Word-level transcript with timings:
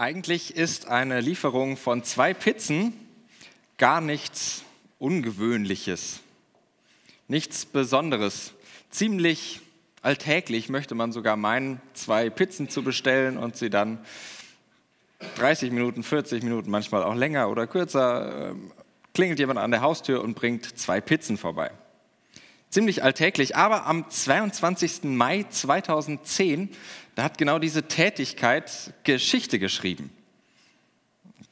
Eigentlich 0.00 0.56
ist 0.56 0.88
eine 0.88 1.20
Lieferung 1.20 1.76
von 1.76 2.02
zwei 2.04 2.32
Pizzen 2.32 2.94
gar 3.76 4.00
nichts 4.00 4.64
Ungewöhnliches, 4.98 6.20
nichts 7.28 7.66
Besonderes. 7.66 8.54
Ziemlich 8.88 9.60
alltäglich 10.00 10.70
möchte 10.70 10.94
man 10.94 11.12
sogar 11.12 11.36
meinen, 11.36 11.82
zwei 11.92 12.30
Pizzen 12.30 12.70
zu 12.70 12.82
bestellen 12.82 13.36
und 13.36 13.56
sie 13.56 13.68
dann 13.68 13.98
30 15.36 15.70
Minuten, 15.70 16.02
40 16.02 16.44
Minuten, 16.44 16.70
manchmal 16.70 17.02
auch 17.02 17.14
länger 17.14 17.50
oder 17.50 17.66
kürzer, 17.66 18.52
ähm, 18.52 18.72
klingelt 19.12 19.38
jemand 19.38 19.58
an 19.58 19.70
der 19.70 19.82
Haustür 19.82 20.24
und 20.24 20.32
bringt 20.32 20.78
zwei 20.78 21.02
Pizzen 21.02 21.36
vorbei. 21.36 21.72
Ziemlich 22.70 23.02
alltäglich, 23.02 23.56
aber 23.56 23.86
am 23.86 24.08
22. 24.08 25.02
Mai 25.02 25.44
2010 25.50 26.70
da 27.20 27.24
hat 27.24 27.36
genau 27.36 27.58
diese 27.58 27.82
Tätigkeit 27.82 28.94
Geschichte 29.04 29.58
geschrieben. 29.58 30.10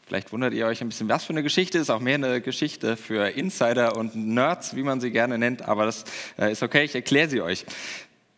Vielleicht 0.07 0.33
wundert 0.33 0.55
ihr 0.55 0.67
euch 0.67 0.81
ein 0.81 0.89
bisschen, 0.89 1.11
was 1.11 1.25
für 1.25 1.35
eine 1.35 1.43
Geschichte 1.43 1.77
ist, 1.77 1.91
auch 1.91 2.01
mehr 2.01 2.15
eine 2.15 2.41
Geschichte 2.41 2.97
für 2.97 3.29
Insider 3.29 3.97
und 3.97 4.17
Nerds, 4.17 4.75
wie 4.77 4.83
man 4.83 5.03
sie 5.03 5.11
gerne 5.11 5.37
nennt, 5.37 5.63
aber 5.63 5.85
das 5.85 6.05
äh, 6.39 6.51
ist 6.53 6.63
okay, 6.63 6.85
ich 6.85 6.95
erkläre 6.95 7.29
sie 7.29 7.43
euch. 7.43 7.67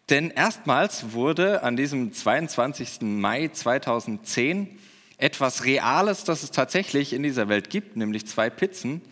Denn 0.09 0.31
erstmals 0.31 1.13
wurde 1.13 1.63
an 1.63 1.77
diesem 1.77 2.13
22. 2.13 3.03
Mai 3.03 3.47
2010 3.53 4.81
etwas 5.17 5.65
Reales, 5.65 6.25
das 6.25 6.43
es 6.43 6.51
tatsächlich 6.51 7.13
in 7.13 7.23
dieser 7.23 7.49
Welt 7.49 7.71
gibt, 7.71 7.97
nämlich 7.97 8.27
zwei 8.27 8.51
Pizzen, 8.51 9.03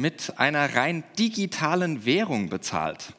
mit 0.00 0.38
einer 0.38 0.74
rein 0.74 1.04
digitalen 1.18 2.04
Währung 2.04 2.48
bezahlt. 2.48 3.12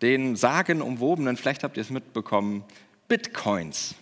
Den 0.00 0.36
sagenumwobenen, 0.36 1.36
vielleicht 1.36 1.64
habt 1.64 1.76
ihr 1.76 1.80
es 1.80 1.90
mitbekommen, 1.90 2.64
Bitcoins. 3.08 3.94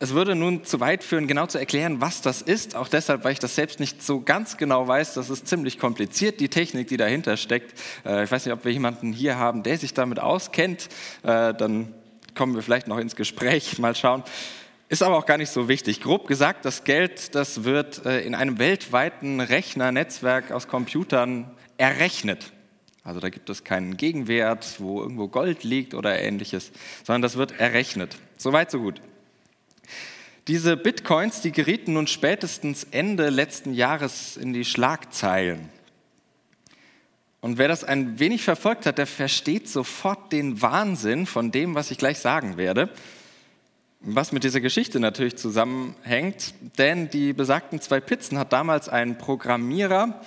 Es 0.00 0.12
würde 0.12 0.34
nun 0.34 0.64
zu 0.64 0.80
weit 0.80 1.04
führen, 1.04 1.26
genau 1.28 1.46
zu 1.46 1.58
erklären, 1.58 2.00
was 2.00 2.20
das 2.20 2.42
ist. 2.42 2.74
Auch 2.74 2.88
deshalb, 2.88 3.24
weil 3.24 3.32
ich 3.32 3.38
das 3.38 3.54
selbst 3.54 3.80
nicht 3.80 4.02
so 4.02 4.20
ganz 4.20 4.56
genau 4.56 4.86
weiß. 4.86 5.14
Das 5.14 5.30
ist 5.30 5.46
ziemlich 5.46 5.78
kompliziert, 5.78 6.40
die 6.40 6.48
Technik, 6.48 6.88
die 6.88 6.96
dahinter 6.96 7.36
steckt. 7.36 7.78
Äh, 8.04 8.24
ich 8.24 8.30
weiß 8.30 8.44
nicht, 8.44 8.52
ob 8.52 8.64
wir 8.64 8.72
jemanden 8.72 9.12
hier 9.12 9.38
haben, 9.38 9.62
der 9.62 9.78
sich 9.78 9.94
damit 9.94 10.20
auskennt. 10.20 10.88
Äh, 11.22 11.54
dann 11.54 11.94
kommen 12.34 12.54
wir 12.54 12.62
vielleicht 12.62 12.88
noch 12.88 12.98
ins 12.98 13.16
Gespräch. 13.16 13.78
Mal 13.78 13.94
schauen. 13.94 14.24
Ist 14.94 15.02
aber 15.02 15.18
auch 15.18 15.26
gar 15.26 15.38
nicht 15.38 15.50
so 15.50 15.66
wichtig. 15.66 16.00
Grob 16.00 16.28
gesagt, 16.28 16.64
das 16.64 16.84
Geld, 16.84 17.34
das 17.34 17.64
wird 17.64 18.06
äh, 18.06 18.20
in 18.20 18.36
einem 18.36 18.60
weltweiten 18.60 19.40
Rechnernetzwerk 19.40 20.52
aus 20.52 20.68
Computern 20.68 21.50
errechnet. 21.78 22.52
Also 23.02 23.18
da 23.18 23.28
gibt 23.28 23.50
es 23.50 23.64
keinen 23.64 23.96
Gegenwert, 23.96 24.76
wo 24.78 25.02
irgendwo 25.02 25.26
Gold 25.26 25.64
liegt 25.64 25.94
oder 25.94 26.20
ähnliches, 26.20 26.70
sondern 27.02 27.22
das 27.22 27.36
wird 27.36 27.58
errechnet. 27.58 28.16
Soweit, 28.36 28.70
so 28.70 28.78
gut. 28.78 29.00
Diese 30.46 30.76
Bitcoins, 30.76 31.40
die 31.40 31.50
gerieten 31.50 31.94
nun 31.94 32.06
spätestens 32.06 32.86
Ende 32.92 33.30
letzten 33.30 33.74
Jahres 33.74 34.36
in 34.36 34.52
die 34.52 34.64
Schlagzeilen. 34.64 35.70
Und 37.40 37.58
wer 37.58 37.66
das 37.66 37.82
ein 37.82 38.20
wenig 38.20 38.44
verfolgt 38.44 38.86
hat, 38.86 38.98
der 38.98 39.08
versteht 39.08 39.68
sofort 39.68 40.30
den 40.30 40.62
Wahnsinn 40.62 41.26
von 41.26 41.50
dem, 41.50 41.74
was 41.74 41.90
ich 41.90 41.98
gleich 41.98 42.20
sagen 42.20 42.58
werde. 42.58 42.90
Was 44.06 44.32
mit 44.32 44.44
dieser 44.44 44.60
Geschichte 44.60 45.00
natürlich 45.00 45.36
zusammenhängt, 45.36 46.54
denn 46.78 47.08
die 47.08 47.32
besagten 47.32 47.80
zwei 47.80 48.00
Pizzen 48.00 48.38
hat 48.38 48.52
damals 48.52 48.88
ein 48.88 49.16
Programmierer 49.18 50.20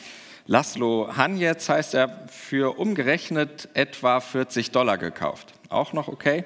Laszlo 0.49 1.09
Hanjetz 1.15 1.67
heißt 1.67 1.93
er, 1.93 2.25
für 2.29 2.79
umgerechnet 2.79 3.67
etwa 3.73 4.21
40 4.21 4.71
Dollar 4.71 4.97
gekauft. 4.97 5.53
Auch 5.67 5.91
noch 5.91 6.07
okay. 6.07 6.45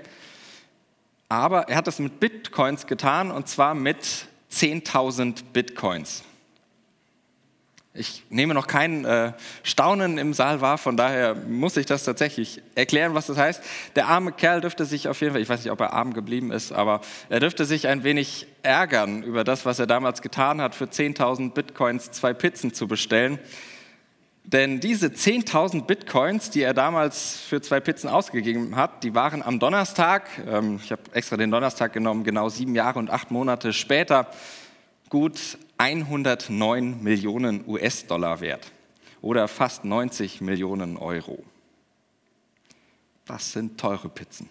Aber 1.29 1.69
er 1.69 1.75
hat 1.75 1.87
es 1.87 1.99
mit 1.99 2.19
Bitcoins 2.19 2.87
getan 2.87 3.29
und 3.29 3.47
zwar 3.47 3.75
mit 3.75 4.25
10.000 4.51 5.43
Bitcoins. 5.53 6.23
Ich 7.93 8.23
nehme 8.29 8.53
noch 8.53 8.67
kein 8.67 9.03
äh, 9.03 9.33
Staunen 9.63 10.17
im 10.17 10.33
Saal 10.33 10.61
wahr, 10.61 10.77
von 10.77 10.95
daher 10.95 11.35
muss 11.35 11.75
ich 11.75 11.85
das 11.85 12.05
tatsächlich 12.05 12.61
erklären, 12.73 13.15
was 13.15 13.27
das 13.27 13.37
heißt. 13.37 13.61
Der 13.97 14.07
arme 14.07 14.31
Kerl 14.31 14.61
dürfte 14.61 14.85
sich 14.85 15.09
auf 15.09 15.19
jeden 15.19 15.33
Fall, 15.33 15.41
ich 15.41 15.49
weiß 15.49 15.61
nicht, 15.61 15.71
ob 15.73 15.81
er 15.81 15.91
arm 15.91 16.13
geblieben 16.13 16.53
ist, 16.53 16.71
aber 16.71 17.01
er 17.27 17.41
dürfte 17.41 17.65
sich 17.65 17.89
ein 17.89 18.05
wenig 18.05 18.47
ärgern 18.63 19.23
über 19.23 19.43
das, 19.43 19.65
was 19.65 19.77
er 19.77 19.87
damals 19.87 20.21
getan 20.21 20.61
hat, 20.61 20.73
für 20.73 20.85
10.000 20.85 21.51
Bitcoins 21.51 22.11
zwei 22.11 22.33
Pizzen 22.33 22.73
zu 22.73 22.87
bestellen. 22.87 23.39
Denn 24.45 24.79
diese 24.79 25.07
10.000 25.07 25.83
Bitcoins, 25.83 26.49
die 26.49 26.61
er 26.61 26.73
damals 26.73 27.41
für 27.41 27.61
zwei 27.61 27.81
Pizzen 27.81 28.09
ausgegeben 28.09 28.77
hat, 28.77 29.03
die 29.03 29.13
waren 29.15 29.43
am 29.43 29.59
Donnerstag, 29.59 30.29
ähm, 30.49 30.79
ich 30.81 30.93
habe 30.93 31.01
extra 31.11 31.35
den 31.35 31.51
Donnerstag 31.51 31.91
genommen, 31.91 32.23
genau 32.23 32.47
sieben 32.47 32.73
Jahre 32.73 32.99
und 32.99 33.09
acht 33.09 33.31
Monate 33.31 33.73
später, 33.73 34.27
gut 35.09 35.57
109 35.81 37.01
Millionen 37.01 37.67
US-Dollar 37.67 38.39
wert 38.39 38.71
oder 39.19 39.47
fast 39.47 39.83
90 39.83 40.39
Millionen 40.39 40.95
Euro. 40.95 41.43
Das 43.25 43.51
sind 43.51 43.79
teure 43.79 44.07
Pizzen. 44.07 44.47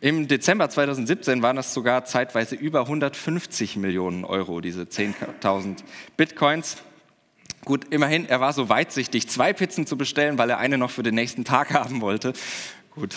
Im 0.00 0.26
Dezember 0.26 0.68
2017 0.68 1.42
waren 1.42 1.54
das 1.54 1.72
sogar 1.72 2.04
zeitweise 2.04 2.56
über 2.56 2.80
150 2.80 3.76
Millionen 3.76 4.24
Euro, 4.24 4.60
diese 4.60 4.82
10.000 4.82 5.84
Bitcoins. 6.16 6.78
Gut, 7.64 7.86
immerhin, 7.94 8.26
er 8.26 8.40
war 8.40 8.52
so 8.52 8.68
weitsichtig, 8.68 9.28
zwei 9.28 9.52
Pizzen 9.52 9.86
zu 9.86 9.96
bestellen, 9.96 10.38
weil 10.38 10.50
er 10.50 10.58
eine 10.58 10.76
noch 10.76 10.90
für 10.90 11.04
den 11.04 11.14
nächsten 11.14 11.44
Tag 11.44 11.72
haben 11.74 12.00
wollte. 12.00 12.32
Gut. 12.90 13.14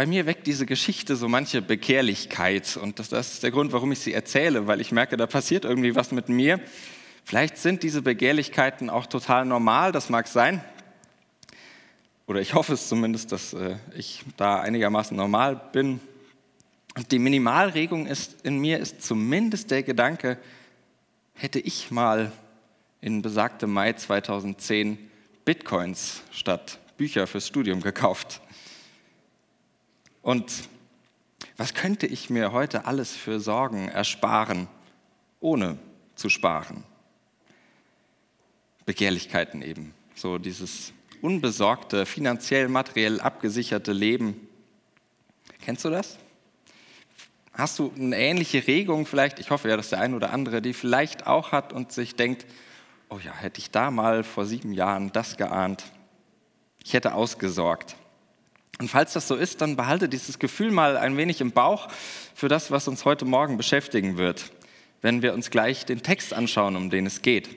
Bei 0.00 0.06
mir 0.06 0.24
weckt 0.24 0.46
diese 0.46 0.64
Geschichte 0.64 1.14
so 1.14 1.28
manche 1.28 1.60
Bekehrlichkeit 1.60 2.78
und 2.78 2.98
das, 2.98 3.10
das 3.10 3.34
ist 3.34 3.42
der 3.42 3.50
Grund, 3.50 3.72
warum 3.72 3.92
ich 3.92 3.98
sie 3.98 4.14
erzähle, 4.14 4.66
weil 4.66 4.80
ich 4.80 4.92
merke, 4.92 5.18
da 5.18 5.26
passiert 5.26 5.66
irgendwie 5.66 5.94
was 5.94 6.10
mit 6.10 6.30
mir. 6.30 6.58
Vielleicht 7.22 7.58
sind 7.58 7.82
diese 7.82 8.00
Begehrlichkeiten 8.00 8.88
auch 8.88 9.04
total 9.04 9.44
normal, 9.44 9.92
das 9.92 10.08
mag 10.08 10.26
sein. 10.26 10.64
Oder 12.26 12.40
ich 12.40 12.54
hoffe 12.54 12.72
es 12.72 12.88
zumindest, 12.88 13.30
dass 13.30 13.52
äh, 13.52 13.76
ich 13.94 14.24
da 14.38 14.60
einigermaßen 14.60 15.14
normal 15.14 15.60
bin. 15.70 16.00
Und 16.96 17.12
die 17.12 17.18
Minimalregung 17.18 18.06
ist, 18.06 18.40
in 18.42 18.58
mir 18.58 18.78
ist 18.78 19.02
zumindest 19.02 19.70
der 19.70 19.82
Gedanke, 19.82 20.38
hätte 21.34 21.60
ich 21.60 21.90
mal 21.90 22.32
in 23.02 23.20
besagtem 23.20 23.70
Mai 23.70 23.92
2010 23.92 24.96
Bitcoins 25.44 26.22
statt 26.32 26.78
Bücher 26.96 27.26
fürs 27.26 27.46
Studium 27.46 27.82
gekauft. 27.82 28.40
Und 30.22 30.68
was 31.56 31.74
könnte 31.74 32.06
ich 32.06 32.30
mir 32.30 32.52
heute 32.52 32.84
alles 32.84 33.14
für 33.14 33.40
Sorgen 33.40 33.88
ersparen, 33.88 34.68
ohne 35.40 35.78
zu 36.14 36.28
sparen? 36.28 36.84
Begehrlichkeiten 38.86 39.62
eben, 39.62 39.94
so 40.14 40.38
dieses 40.38 40.92
unbesorgte, 41.22 42.06
finanziell, 42.06 42.68
materiell 42.68 43.20
abgesicherte 43.20 43.92
Leben. 43.92 44.48
Kennst 45.62 45.84
du 45.84 45.90
das? 45.90 46.18
Hast 47.52 47.78
du 47.78 47.92
eine 47.94 48.16
ähnliche 48.16 48.66
Regung 48.66 49.06
vielleicht? 49.06 49.38
Ich 49.38 49.50
hoffe 49.50 49.68
ja, 49.68 49.76
dass 49.76 49.90
der 49.90 50.00
ein 50.00 50.14
oder 50.14 50.32
andere 50.32 50.62
die 50.62 50.72
vielleicht 50.72 51.26
auch 51.26 51.52
hat 51.52 51.72
und 51.72 51.92
sich 51.92 52.16
denkt, 52.16 52.46
oh 53.10 53.18
ja, 53.18 53.34
hätte 53.34 53.58
ich 53.60 53.70
da 53.70 53.90
mal 53.90 54.24
vor 54.24 54.46
sieben 54.46 54.72
Jahren 54.72 55.12
das 55.12 55.36
geahnt. 55.36 55.84
Ich 56.82 56.94
hätte 56.94 57.14
ausgesorgt. 57.14 57.96
Und 58.80 58.88
falls 58.88 59.12
das 59.12 59.28
so 59.28 59.36
ist, 59.36 59.60
dann 59.60 59.76
behalte 59.76 60.08
dieses 60.08 60.38
Gefühl 60.38 60.70
mal 60.70 60.96
ein 60.96 61.18
wenig 61.18 61.42
im 61.42 61.52
Bauch 61.52 61.88
für 62.34 62.48
das, 62.48 62.70
was 62.70 62.88
uns 62.88 63.04
heute 63.04 63.26
Morgen 63.26 63.58
beschäftigen 63.58 64.16
wird, 64.16 64.50
wenn 65.02 65.20
wir 65.20 65.34
uns 65.34 65.50
gleich 65.50 65.84
den 65.84 66.02
Text 66.02 66.32
anschauen, 66.32 66.76
um 66.76 66.88
den 66.88 67.04
es 67.04 67.20
geht. 67.20 67.50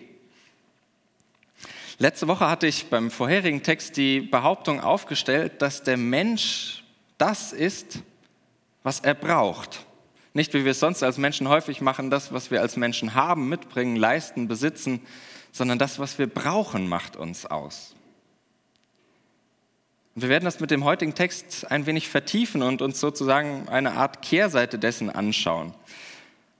Letzte 1.97 2.27
Woche 2.27 2.49
hatte 2.49 2.67
ich 2.67 2.87
beim 2.89 3.09
vorherigen 3.09 3.63
Text 3.63 3.95
die 3.95 4.19
Behauptung 4.19 4.81
aufgestellt, 4.81 5.61
dass 5.61 5.81
der 5.81 5.95
Mensch 5.95 6.83
das 7.17 7.53
ist, 7.53 7.99
was 8.83 8.99
er 8.99 9.13
braucht. 9.13 9.85
Nicht, 10.33 10.53
wie 10.53 10.65
wir 10.65 10.71
es 10.71 10.81
sonst 10.81 11.03
als 11.03 11.17
Menschen 11.17 11.47
häufig 11.47 11.79
machen, 11.79 12.09
das, 12.09 12.33
was 12.33 12.51
wir 12.51 12.59
als 12.59 12.75
Menschen 12.75 13.13
haben, 13.13 13.47
mitbringen, 13.47 13.95
leisten, 13.95 14.49
besitzen, 14.49 14.99
sondern 15.53 15.79
das, 15.79 15.99
was 15.99 16.19
wir 16.19 16.27
brauchen, 16.27 16.89
macht 16.89 17.15
uns 17.15 17.45
aus. 17.45 17.95
Und 20.15 20.21
wir 20.21 20.29
werden 20.29 20.45
das 20.45 20.59
mit 20.59 20.71
dem 20.71 20.83
heutigen 20.83 21.15
Text 21.15 21.69
ein 21.71 21.85
wenig 21.85 22.07
vertiefen 22.07 22.61
und 22.61 22.81
uns 22.81 22.99
sozusagen 22.99 23.67
eine 23.67 23.93
Art 23.93 24.21
Kehrseite 24.21 24.77
dessen 24.77 25.09
anschauen. 25.09 25.73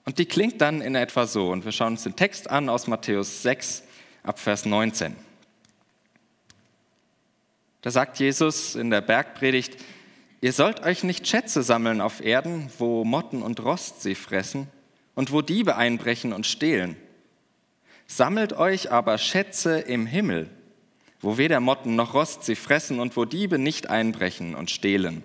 Und 0.05 0.17
die 0.17 0.25
klingt 0.25 0.59
dann 0.59 0.81
in 0.81 0.95
etwa 0.95 1.27
so. 1.27 1.51
Und 1.51 1.63
wir 1.63 1.71
schauen 1.71 1.93
uns 1.93 2.03
den 2.03 2.15
Text 2.15 2.49
an 2.49 2.67
aus 2.69 2.87
Matthäus 2.87 3.43
6 3.43 3.83
ab 4.23 4.39
Vers 4.39 4.65
19. 4.65 5.15
Da 7.81 7.91
sagt 7.91 8.19
Jesus 8.19 8.75
in 8.75 8.89
der 8.89 9.01
Bergpredigt, 9.01 9.77
Ihr 10.43 10.51
sollt 10.51 10.83
euch 10.83 11.05
nicht 11.05 11.25
Schätze 11.25 11.63
sammeln 11.63 12.01
auf 12.01 12.19
Erden, 12.19 12.69
wo 12.77 13.05
Motten 13.05 13.41
und 13.41 13.63
Rost 13.63 14.01
sie 14.01 14.13
fressen 14.13 14.67
und 15.15 15.31
wo 15.31 15.41
Diebe 15.41 15.77
einbrechen 15.77 16.33
und 16.33 16.45
stehlen. 16.45 16.97
Sammelt 18.07 18.51
euch 18.51 18.91
aber 18.91 19.17
Schätze 19.17 19.79
im 19.79 20.05
Himmel, 20.05 20.49
wo 21.23 21.37
weder 21.37 21.61
Motten 21.61 21.95
noch 21.95 22.13
Rost 22.13 22.43
sie 22.43 22.55
fressen 22.55 22.99
und 22.99 23.15
wo 23.15 23.25
Diebe 23.25 23.57
nicht 23.57 23.89
einbrechen 23.89 24.53
und 24.53 24.69
stehlen. 24.69 25.23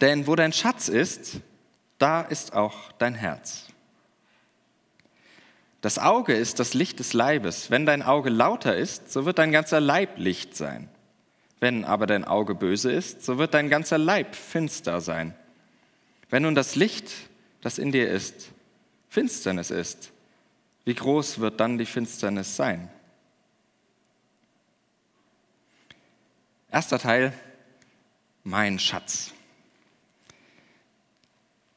Denn 0.00 0.26
wo 0.26 0.34
dein 0.34 0.52
Schatz 0.52 0.88
ist, 0.88 1.40
da 1.98 2.22
ist 2.22 2.54
auch 2.54 2.90
dein 2.92 3.14
Herz. 3.14 3.66
Das 5.82 5.98
Auge 5.98 6.32
ist 6.32 6.60
das 6.60 6.72
Licht 6.72 6.98
des 6.98 7.12
Leibes. 7.12 7.70
Wenn 7.70 7.84
dein 7.84 8.02
Auge 8.02 8.30
lauter 8.30 8.74
ist, 8.74 9.12
so 9.12 9.26
wird 9.26 9.38
dein 9.38 9.52
ganzer 9.52 9.80
Leib 9.80 10.16
Licht 10.16 10.56
sein. 10.56 10.88
Wenn 11.60 11.84
aber 11.84 12.06
dein 12.06 12.24
Auge 12.24 12.54
böse 12.54 12.90
ist, 12.90 13.22
so 13.22 13.36
wird 13.36 13.52
dein 13.52 13.68
ganzer 13.68 13.98
Leib 13.98 14.34
finster 14.34 15.02
sein. 15.02 15.34
Wenn 16.30 16.42
nun 16.42 16.54
das 16.54 16.74
Licht, 16.74 17.10
das 17.60 17.76
in 17.76 17.92
dir 17.92 18.10
ist, 18.10 18.50
Finsternis 19.10 19.70
ist, 19.70 20.10
wie 20.86 20.94
groß 20.94 21.38
wird 21.40 21.60
dann 21.60 21.76
die 21.76 21.86
Finsternis 21.86 22.56
sein? 22.56 22.88
Erster 26.74 26.98
Teil, 26.98 27.32
mein 28.42 28.80
Schatz. 28.80 29.32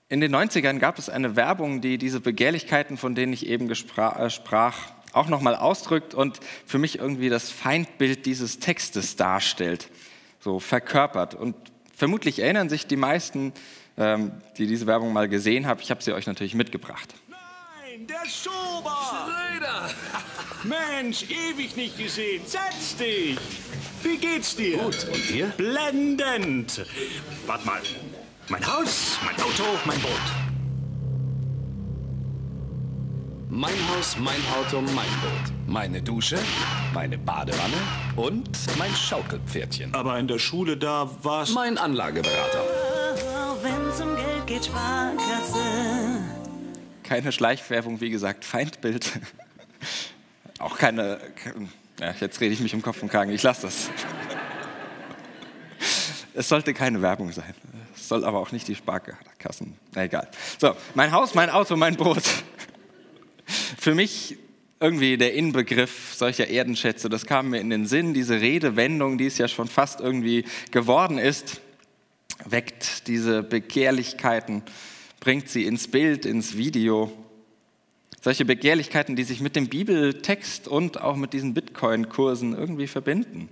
In 0.09 0.21
den 0.21 0.35
90ern 0.35 0.79
gab 0.79 0.97
es 0.97 1.07
eine 1.07 1.35
Werbung, 1.35 1.81
die 1.81 1.99
diese 1.99 2.19
Begehrlichkeiten, 2.19 2.97
von 2.97 3.13
denen 3.13 3.31
ich 3.31 3.45
eben 3.45 3.69
äh, 3.69 3.75
sprach, 3.75 4.75
auch 5.13 5.27
nochmal 5.27 5.55
ausdrückt 5.55 6.15
und 6.15 6.39
für 6.65 6.79
mich 6.79 6.97
irgendwie 6.97 7.29
das 7.29 7.51
Feindbild 7.51 8.25
dieses 8.25 8.57
Textes 8.57 9.15
darstellt, 9.15 9.91
so 10.39 10.59
verkörpert. 10.59 11.35
Und 11.35 11.55
vermutlich 11.95 12.39
erinnern 12.39 12.67
sich 12.67 12.87
die 12.87 12.97
meisten, 12.97 13.53
ähm, 13.99 14.31
die 14.57 14.65
diese 14.65 14.87
Werbung 14.87 15.13
mal 15.13 15.29
gesehen 15.29 15.67
haben. 15.67 15.79
Ich 15.79 15.91
habe 15.91 16.01
sie 16.01 16.11
euch 16.11 16.25
natürlich 16.25 16.55
mitgebracht. 16.55 17.13
Nein, 17.27 18.07
der 18.07 18.27
Schober! 18.27 18.97
Schröder! 19.11 19.91
Mensch, 20.63 21.25
ewig 21.29 21.75
nicht 21.75 21.99
gesehen. 21.99 22.41
Setz 22.47 22.97
dich! 22.97 23.37
Wie 24.07 24.17
geht's 24.17 24.55
dir? 24.55 24.77
Gut, 24.77 25.05
und 25.11 25.29
dir? 25.29 25.47
Blendend! 25.57 26.85
Warte 27.45 27.65
mal, 27.65 27.81
mein 28.47 28.65
Haus, 28.65 29.17
mein 29.25 29.35
Auto, 29.35 29.63
mein 29.83 29.99
Boot. 29.99 30.11
Mein 33.49 33.73
Haus, 33.89 34.15
mein 34.17 34.41
Auto, 34.57 34.81
mein 34.81 34.93
Boot. 34.93 35.67
Meine 35.67 36.01
Dusche, 36.01 36.39
meine 36.93 37.17
Badewanne 37.17 37.75
und 38.15 38.49
mein 38.77 38.95
Schaukelpferdchen. 38.95 39.93
Aber 39.93 40.17
in 40.17 40.27
der 40.27 40.39
Schule 40.39 40.77
da 40.77 41.09
war's. 41.23 41.51
Mein 41.51 41.77
Anlageberater. 41.77 42.63
Wenn's 43.61 43.99
um 43.99 44.15
Geld 44.15 44.47
geht, 44.47 44.65
Sparkasse. 44.65 45.59
Keine 47.03 47.31
Schleichwerbung, 47.33 47.99
wie 47.99 48.09
gesagt, 48.09 48.45
Feindbild. 48.45 49.19
Auch 50.59 50.77
keine. 50.77 51.19
Ja, 51.99 52.13
jetzt 52.19 52.39
rede 52.41 52.53
ich 52.53 52.59
mich 52.59 52.73
um 52.73 52.81
Kopf 52.81 53.01
und 53.01 53.09
Kragen, 53.09 53.31
ich 53.31 53.43
lasse 53.43 53.63
das. 53.63 53.89
Es 56.33 56.47
sollte 56.49 56.73
keine 56.73 57.01
Werbung 57.01 57.31
sein 57.31 57.55
soll 58.07 58.23
aber 58.23 58.39
auch 58.39 58.51
nicht 58.51 58.67
die 58.67 58.75
Sparkassen. 58.75 59.75
Na 59.93 60.05
egal. 60.05 60.29
So, 60.59 60.75
mein 60.95 61.11
Haus, 61.11 61.35
mein 61.35 61.49
Auto, 61.49 61.75
mein 61.75 61.95
Boot. 61.95 62.23
Für 63.77 63.93
mich 63.93 64.37
irgendwie 64.79 65.17
der 65.17 65.33
Inbegriff 65.33 66.13
solcher 66.13 66.47
Erdenschätze, 66.47 67.09
das 67.09 67.25
kam 67.25 67.49
mir 67.49 67.59
in 67.59 67.69
den 67.69 67.87
Sinn, 67.87 68.13
diese 68.13 68.41
Redewendung, 68.41 69.17
die 69.17 69.25
es 69.25 69.37
ja 69.37 69.47
schon 69.47 69.67
fast 69.67 69.99
irgendwie 69.99 70.45
geworden 70.71 71.17
ist, 71.17 71.61
weckt 72.45 73.07
diese 73.07 73.43
Begehrlichkeiten, 73.43 74.63
bringt 75.19 75.49
sie 75.49 75.65
ins 75.65 75.87
Bild, 75.87 76.25
ins 76.25 76.57
Video. 76.57 77.11
Solche 78.27 78.43
Begehrlichkeiten, 78.43 79.15
die 79.15 79.23
sich 79.23 79.39
mit 79.39 79.55
dem 79.55 79.69
Bibeltext 79.69 80.67
und 80.67 80.99
auch 80.99 81.15
mit 81.15 81.31
diesen 81.31 81.53
Bitcoin-Kursen 81.53 82.57
irgendwie 82.57 82.87
verbinden. 82.87 83.47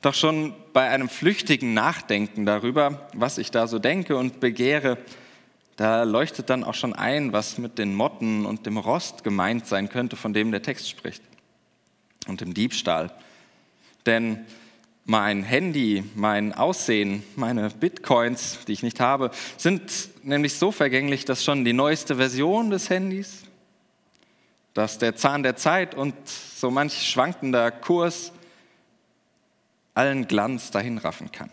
Doch 0.00 0.14
schon 0.14 0.54
bei 0.72 0.88
einem 0.88 1.08
flüchtigen 1.08 1.72
Nachdenken 1.72 2.44
darüber, 2.44 3.08
was 3.14 3.38
ich 3.38 3.52
da 3.52 3.68
so 3.68 3.78
denke 3.78 4.16
und 4.16 4.40
begehre, 4.40 4.98
da 5.76 6.02
leuchtet 6.02 6.50
dann 6.50 6.64
auch 6.64 6.74
schon 6.74 6.94
ein, 6.94 7.32
was 7.32 7.58
mit 7.58 7.78
den 7.78 7.94
Motten 7.94 8.44
und 8.44 8.66
dem 8.66 8.76
Rost 8.76 9.22
gemeint 9.22 9.66
sein 9.68 9.88
könnte, 9.88 10.16
von 10.16 10.32
dem 10.32 10.50
der 10.50 10.62
Text 10.62 10.90
spricht. 10.90 11.22
Und 12.26 12.40
dem 12.40 12.54
Diebstahl. 12.54 13.12
Denn 14.04 14.40
mein 15.04 15.44
Handy, 15.44 16.02
mein 16.16 16.52
Aussehen, 16.52 17.22
meine 17.36 17.70
Bitcoins, 17.70 18.58
die 18.66 18.72
ich 18.72 18.82
nicht 18.82 18.98
habe, 18.98 19.30
sind 19.58 20.10
nämlich 20.24 20.54
so 20.54 20.72
vergänglich, 20.72 21.24
dass 21.24 21.44
schon 21.44 21.64
die 21.64 21.72
neueste 21.72 22.16
Version 22.16 22.70
des 22.70 22.90
Handys, 22.90 23.44
dass 24.74 24.98
der 24.98 25.16
Zahn 25.16 25.42
der 25.42 25.56
Zeit 25.56 25.94
und 25.94 26.14
so 26.28 26.70
manch 26.70 27.08
schwankender 27.08 27.70
Kurs 27.70 28.32
allen 29.94 30.26
Glanz 30.26 30.70
dahinraffen 30.70 31.32
kann. 31.32 31.50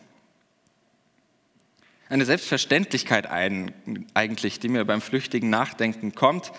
Eine 2.08 2.26
Selbstverständlichkeit 2.26 3.28
eigentlich, 3.28 4.60
die 4.60 4.70
mir 4.70 4.86
beim 4.86 5.02
flüchtigen 5.02 5.50
Nachdenken 5.50 6.16
kommt, 6.16 6.52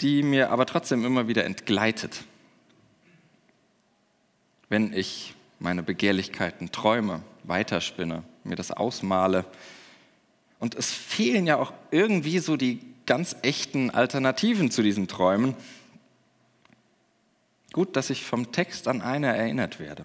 die 0.00 0.22
mir 0.22 0.50
aber 0.50 0.64
trotzdem 0.64 1.04
immer 1.04 1.28
wieder 1.28 1.44
entgleitet. 1.44 2.24
Wenn 4.70 4.94
ich 4.94 5.34
meine 5.58 5.82
Begehrlichkeiten 5.82 6.72
träume, 6.72 7.22
weiterspinne, 7.42 8.22
mir 8.44 8.56
das 8.56 8.70
ausmale. 8.70 9.44
Und 10.58 10.74
es 10.74 10.90
fehlen 10.90 11.46
ja 11.46 11.56
auch 11.56 11.74
irgendwie 11.90 12.38
so 12.38 12.56
die 12.56 12.80
ganz 13.10 13.34
echten 13.42 13.90
Alternativen 13.90 14.70
zu 14.70 14.84
diesen 14.84 15.08
Träumen. 15.08 15.56
Gut, 17.72 17.96
dass 17.96 18.08
ich 18.08 18.24
vom 18.24 18.52
Text 18.52 18.86
an 18.86 19.02
eine 19.02 19.36
erinnert 19.36 19.80
werde. 19.80 20.04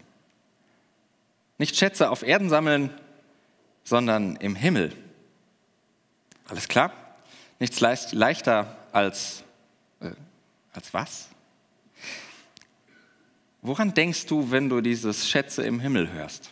Nicht 1.60 1.76
Schätze 1.76 2.10
auf 2.10 2.24
Erden 2.24 2.50
sammeln, 2.50 2.90
sondern 3.84 4.38
im 4.38 4.56
Himmel. 4.56 4.92
Alles 6.48 6.68
klar? 6.68 6.92
Nichts 7.60 7.80
leichter 7.80 8.76
als, 8.92 9.44
äh, 10.00 10.10
als 10.74 10.92
was? 10.92 11.30
Woran 13.62 13.94
denkst 13.94 14.26
du, 14.26 14.50
wenn 14.50 14.68
du 14.68 14.82
dieses 14.82 15.30
Schätze 15.30 15.62
im 15.62 15.80
Himmel 15.80 16.12
hörst? 16.12 16.50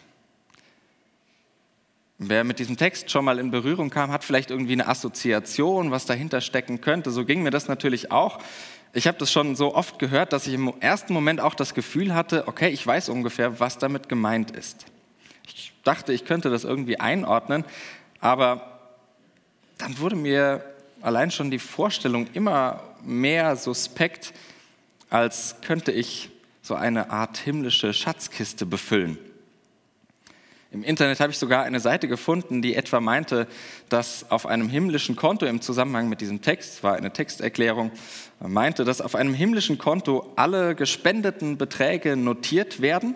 Wer 2.29 2.43
mit 2.43 2.59
diesem 2.59 2.77
Text 2.77 3.11
schon 3.11 3.25
mal 3.25 3.39
in 3.39 3.51
Berührung 3.51 3.89
kam, 3.89 4.11
hat 4.11 4.23
vielleicht 4.23 4.49
irgendwie 4.49 4.73
eine 4.73 4.87
Assoziation, 4.87 5.91
was 5.91 6.05
dahinter 6.05 6.41
stecken 6.41 6.79
könnte. 6.79 7.11
So 7.11 7.25
ging 7.25 7.43
mir 7.43 7.51
das 7.51 7.67
natürlich 7.67 8.11
auch. 8.11 8.39
Ich 8.93 9.07
habe 9.07 9.17
das 9.17 9.31
schon 9.31 9.55
so 9.55 9.75
oft 9.75 9.99
gehört, 9.99 10.33
dass 10.33 10.47
ich 10.47 10.53
im 10.53 10.71
ersten 10.79 11.13
Moment 11.13 11.41
auch 11.41 11.55
das 11.55 11.73
Gefühl 11.73 12.13
hatte, 12.13 12.47
okay, 12.47 12.69
ich 12.69 12.85
weiß 12.85 13.09
ungefähr, 13.09 13.59
was 13.59 13.77
damit 13.77 14.07
gemeint 14.07 14.51
ist. 14.51 14.85
Ich 15.47 15.73
dachte, 15.83 16.13
ich 16.13 16.25
könnte 16.25 16.49
das 16.49 16.63
irgendwie 16.63 16.99
einordnen, 16.99 17.65
aber 18.19 18.79
dann 19.77 19.97
wurde 19.99 20.15
mir 20.15 20.63
allein 21.01 21.31
schon 21.31 21.51
die 21.51 21.59
Vorstellung 21.59 22.27
immer 22.33 22.83
mehr 23.03 23.55
suspekt, 23.55 24.33
als 25.09 25.55
könnte 25.65 25.91
ich 25.91 26.29
so 26.61 26.75
eine 26.75 27.09
Art 27.09 27.37
himmlische 27.37 27.93
Schatzkiste 27.93 28.65
befüllen. 28.65 29.17
Im 30.73 30.81
Internet 30.83 31.19
habe 31.19 31.31
ich 31.31 31.37
sogar 31.37 31.65
eine 31.65 31.79
Seite 31.79 32.07
gefunden, 32.07 32.63
die 32.63 32.73
etwa 32.73 32.99
meinte, 32.99 33.47
dass 33.89 34.31
auf 34.31 34.47
einem 34.47 34.69
himmlischen 34.69 35.15
Konto 35.15 35.45
im 35.45 35.61
Zusammenhang 35.61 36.09
mit 36.09 36.19
diesem 36.19 36.41
Text, 36.41 36.81
war 36.83 36.95
eine 36.95 37.13
Texterklärung, 37.13 37.91
meinte, 38.39 38.83
dass 38.83 38.99
auf 38.99 39.13
einem 39.13 39.35
himmlischen 39.35 39.77
Konto 39.77 40.33
alle 40.35 40.73
gespendeten 40.73 41.59
Beträge 41.59 42.17
notiert 42.17 42.81
werden 42.81 43.13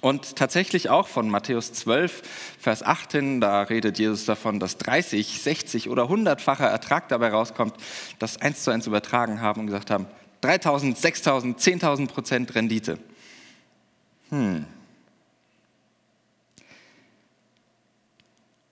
und 0.00 0.34
tatsächlich 0.34 0.90
auch 0.90 1.06
von 1.06 1.30
Matthäus 1.30 1.72
12, 1.72 2.22
Vers 2.58 2.82
18, 2.82 3.40
da 3.40 3.62
redet 3.62 4.00
Jesus 4.00 4.24
davon, 4.24 4.58
dass 4.58 4.76
30, 4.76 5.40
60 5.40 5.88
oder 5.88 6.10
100-facher 6.10 6.66
Ertrag 6.66 7.08
dabei 7.08 7.28
rauskommt, 7.28 7.74
das 8.18 8.40
eins 8.42 8.64
zu 8.64 8.72
eins 8.72 8.88
übertragen 8.88 9.40
haben 9.40 9.60
und 9.60 9.66
gesagt 9.66 9.92
haben, 9.92 10.06
3000, 10.40 10.98
6000, 10.98 11.60
10.000 11.60 12.08
Prozent 12.08 12.54
Rendite. 12.56 12.98
Hm, 14.30 14.66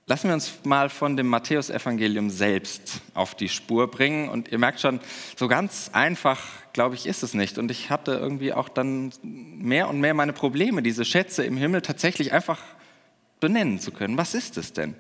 Lassen 0.07 0.29
wir 0.29 0.35
uns 0.35 0.59
mal 0.65 0.91
von 0.91 1.17
dem 1.17 1.29
Matthäusevangelium 1.29 2.29
selbst 2.29 3.01
auf 3.15 3.35
die 3.35 3.49
Spur 3.49 3.91
bringen. 3.91 4.29
Und 4.29 4.53
ihr 4.53 4.59
merkt 4.59 4.81
schon, 4.81 5.01
so 5.35 5.49
ganz 5.49 5.91
einfach, 5.95 6.41
glaube 6.75 6.95
ich, 6.95 7.07
ist 7.07 7.23
es 7.23 7.33
nicht. 7.33 7.57
Und 7.57 7.71
ich 7.71 7.89
hatte 7.89 8.13
irgendwie 8.13 8.53
auch 8.53 8.69
dann 8.69 9.13
mehr 9.23 9.89
und 9.89 10.01
mehr 10.01 10.13
meine 10.13 10.35
Probleme, 10.35 10.83
diese 10.83 11.07
Schätze 11.07 11.45
im 11.45 11.57
Himmel 11.57 11.81
tatsächlich 11.81 12.35
einfach 12.35 12.61
benennen 13.41 13.81
zu 13.81 13.93
können. 13.93 14.19
Was 14.19 14.35
ist 14.35 14.59
es 14.59 14.75
denn? 14.75 14.95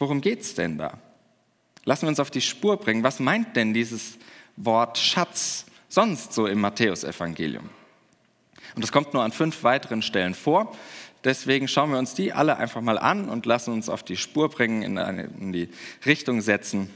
Worum 0.00 0.20
geht 0.20 0.40
es 0.40 0.54
denn 0.54 0.78
da? 0.78 0.98
Lassen 1.84 2.02
wir 2.02 2.08
uns 2.08 2.20
auf 2.20 2.32
die 2.32 2.40
Spur 2.40 2.76
bringen. 2.76 3.04
Was 3.04 3.20
meint 3.20 3.54
denn 3.54 3.72
dieses 3.72 4.18
Wort 4.56 4.98
Schatz 4.98 5.66
sonst 5.88 6.32
so 6.32 6.48
im 6.48 6.60
Matthäusevangelium? 6.60 7.70
Und 8.74 8.82
das 8.82 8.90
kommt 8.90 9.14
nur 9.14 9.22
an 9.22 9.30
fünf 9.30 9.62
weiteren 9.62 10.02
Stellen 10.02 10.34
vor. 10.34 10.74
Deswegen 11.24 11.68
schauen 11.68 11.90
wir 11.90 11.98
uns 11.98 12.14
die 12.14 12.32
alle 12.32 12.58
einfach 12.58 12.82
mal 12.82 12.98
an 12.98 13.28
und 13.30 13.46
lassen 13.46 13.72
uns 13.72 13.88
auf 13.88 14.02
die 14.02 14.16
Spur 14.16 14.50
bringen, 14.50 14.82
in, 14.82 14.98
eine, 14.98 15.24
in 15.40 15.52
die 15.52 15.70
Richtung 16.04 16.42
setzen 16.42 16.90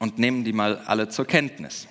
und 0.00 0.18
nehmen 0.18 0.44
die 0.44 0.52
mal 0.52 0.78
alle 0.86 1.08
zur 1.08 1.26
Kenntnis. 1.26 1.86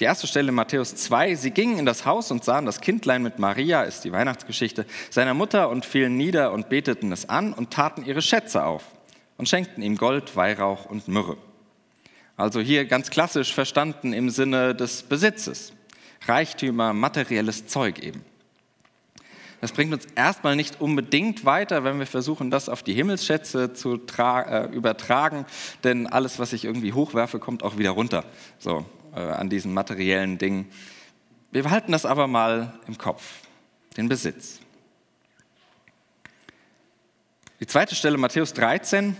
Die 0.00 0.04
erste 0.04 0.26
Stelle 0.26 0.48
in 0.48 0.54
Matthäus 0.54 0.94
2, 0.96 1.36
sie 1.36 1.52
gingen 1.52 1.78
in 1.78 1.86
das 1.86 2.04
Haus 2.04 2.30
und 2.32 2.44
sahen 2.44 2.66
das 2.66 2.80
Kindlein 2.80 3.22
mit 3.22 3.38
Maria, 3.38 3.82
ist 3.82 4.04
die 4.04 4.10
Weihnachtsgeschichte, 4.10 4.86
seiner 5.08 5.34
Mutter 5.34 5.70
und 5.70 5.84
fielen 5.84 6.16
nieder 6.16 6.52
und 6.52 6.68
beteten 6.68 7.12
es 7.12 7.28
an 7.28 7.52
und 7.52 7.72
taten 7.72 8.04
ihre 8.04 8.22
Schätze 8.22 8.64
auf 8.64 8.84
und 9.36 9.48
schenkten 9.48 9.82
ihm 9.82 9.96
Gold, 9.96 10.34
Weihrauch 10.34 10.86
und 10.86 11.06
Myrrhe. 11.06 11.36
Also 12.36 12.60
hier 12.60 12.86
ganz 12.86 13.10
klassisch 13.10 13.54
verstanden 13.54 14.12
im 14.12 14.30
Sinne 14.30 14.74
des 14.74 15.04
Besitzes. 15.04 15.72
Reichtümer, 16.26 16.92
materielles 16.92 17.66
Zeug 17.66 17.98
eben. 18.00 18.24
Das 19.60 19.72
bringt 19.72 19.94
uns 19.94 20.06
erstmal 20.14 20.56
nicht 20.56 20.80
unbedingt 20.80 21.46
weiter, 21.46 21.84
wenn 21.84 21.98
wir 21.98 22.06
versuchen, 22.06 22.50
das 22.50 22.68
auf 22.68 22.82
die 22.82 22.92
Himmelsschätze 22.92 23.72
zu 23.72 23.98
äh, 24.18 24.66
übertragen, 24.66 25.46
denn 25.84 26.06
alles, 26.06 26.38
was 26.38 26.52
ich 26.52 26.66
irgendwie 26.66 26.92
hochwerfe, 26.92 27.38
kommt 27.38 27.62
auch 27.62 27.78
wieder 27.78 27.90
runter. 27.90 28.24
So, 28.58 28.84
äh, 29.14 29.20
an 29.20 29.48
diesen 29.48 29.72
materiellen 29.72 30.36
Dingen. 30.36 30.70
Wir 31.50 31.62
behalten 31.62 31.92
das 31.92 32.04
aber 32.04 32.26
mal 32.26 32.78
im 32.86 32.98
Kopf, 32.98 33.22
den 33.96 34.08
Besitz. 34.08 34.60
Die 37.60 37.66
zweite 37.66 37.94
Stelle, 37.94 38.18
Matthäus 38.18 38.52
13, 38.52 39.16